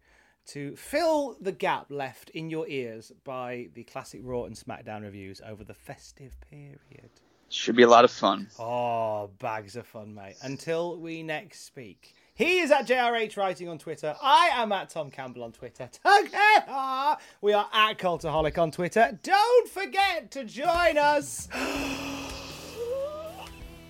[0.48, 5.42] to fill the gap left in your ears by the classic Raw and SmackDown reviews
[5.46, 7.12] over the festive period.
[7.50, 8.48] Should be a lot of fun.
[8.60, 10.36] Oh, bags of fun, mate.
[10.42, 12.14] Until we next speak.
[12.36, 14.16] He is at JRH Writing on Twitter.
[14.22, 15.90] I am at Tom Campbell on Twitter.
[15.92, 19.18] Together, we are at Cultaholic on Twitter.
[19.24, 21.48] Don't forget to join us.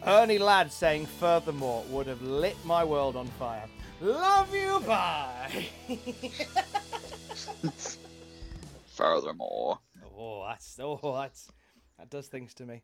[0.06, 3.66] Ernie Ladd saying furthermore would have lit my world on fire.
[4.00, 5.66] Love you, bye.
[8.96, 9.80] Furthermore.
[10.18, 11.52] oh, that's oh, that's
[11.98, 12.84] that does things to me.